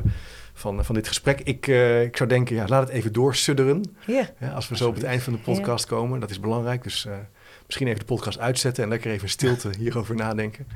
[0.53, 1.40] van, van dit gesprek.
[1.40, 3.96] Ik, eh, ik zou denken, ja, laat het even doorsudderen.
[4.07, 6.82] Ja, als we zo op het eind van de podcast komen, dat is belangrijk.
[6.82, 7.12] Dus eh,
[7.66, 10.66] misschien even de podcast uitzetten en lekker even in stilte hierover nadenken.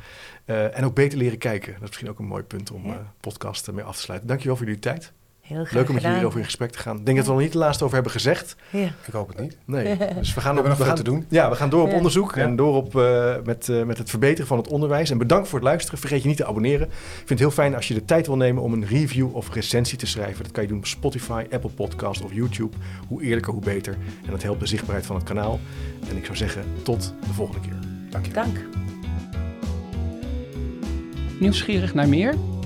[0.44, 1.72] Eh, en ook beter leren kijken.
[1.72, 2.92] Dat is misschien ook een mooi punt om Ja.
[2.92, 4.28] eh podcast mee af te sluiten.
[4.28, 5.12] Dankjewel voor jullie tijd.
[5.46, 6.96] Heel graag Leuk om met jullie hierover in gesprek te gaan.
[6.98, 8.56] Ik denk dat we nog niet het laatste over hebben gezegd.
[8.70, 8.84] Ja.
[9.06, 9.56] Ik hoop het niet.
[9.64, 11.24] Nee, dus we gaan, op, we gaan te doen.
[11.28, 11.96] Ja, we gaan door op Ja.
[11.96, 12.42] onderzoek Ja.
[12.42, 15.10] en door op, eh, met, eh, met het verbeteren van het onderwijs.
[15.10, 15.98] En bedankt voor het luisteren.
[15.98, 16.86] Vergeet je niet te abonneren.
[16.86, 19.54] Ik vind het heel fijn als je de tijd wil nemen om een review of
[19.54, 20.42] recensie te schrijven.
[20.42, 22.76] Dat kan je doen op Spotify, Apple Podcast of YouTube.
[23.08, 23.92] Hoe eerlijker, hoe beter.
[24.24, 25.60] En dat helpt de zichtbaarheid van het kanaal.
[26.10, 27.78] En ik zou zeggen, tot de volgende keer.
[28.10, 28.32] Dank je.
[28.32, 28.56] Dank.
[31.40, 32.34] Nieuwsgierig naar meer?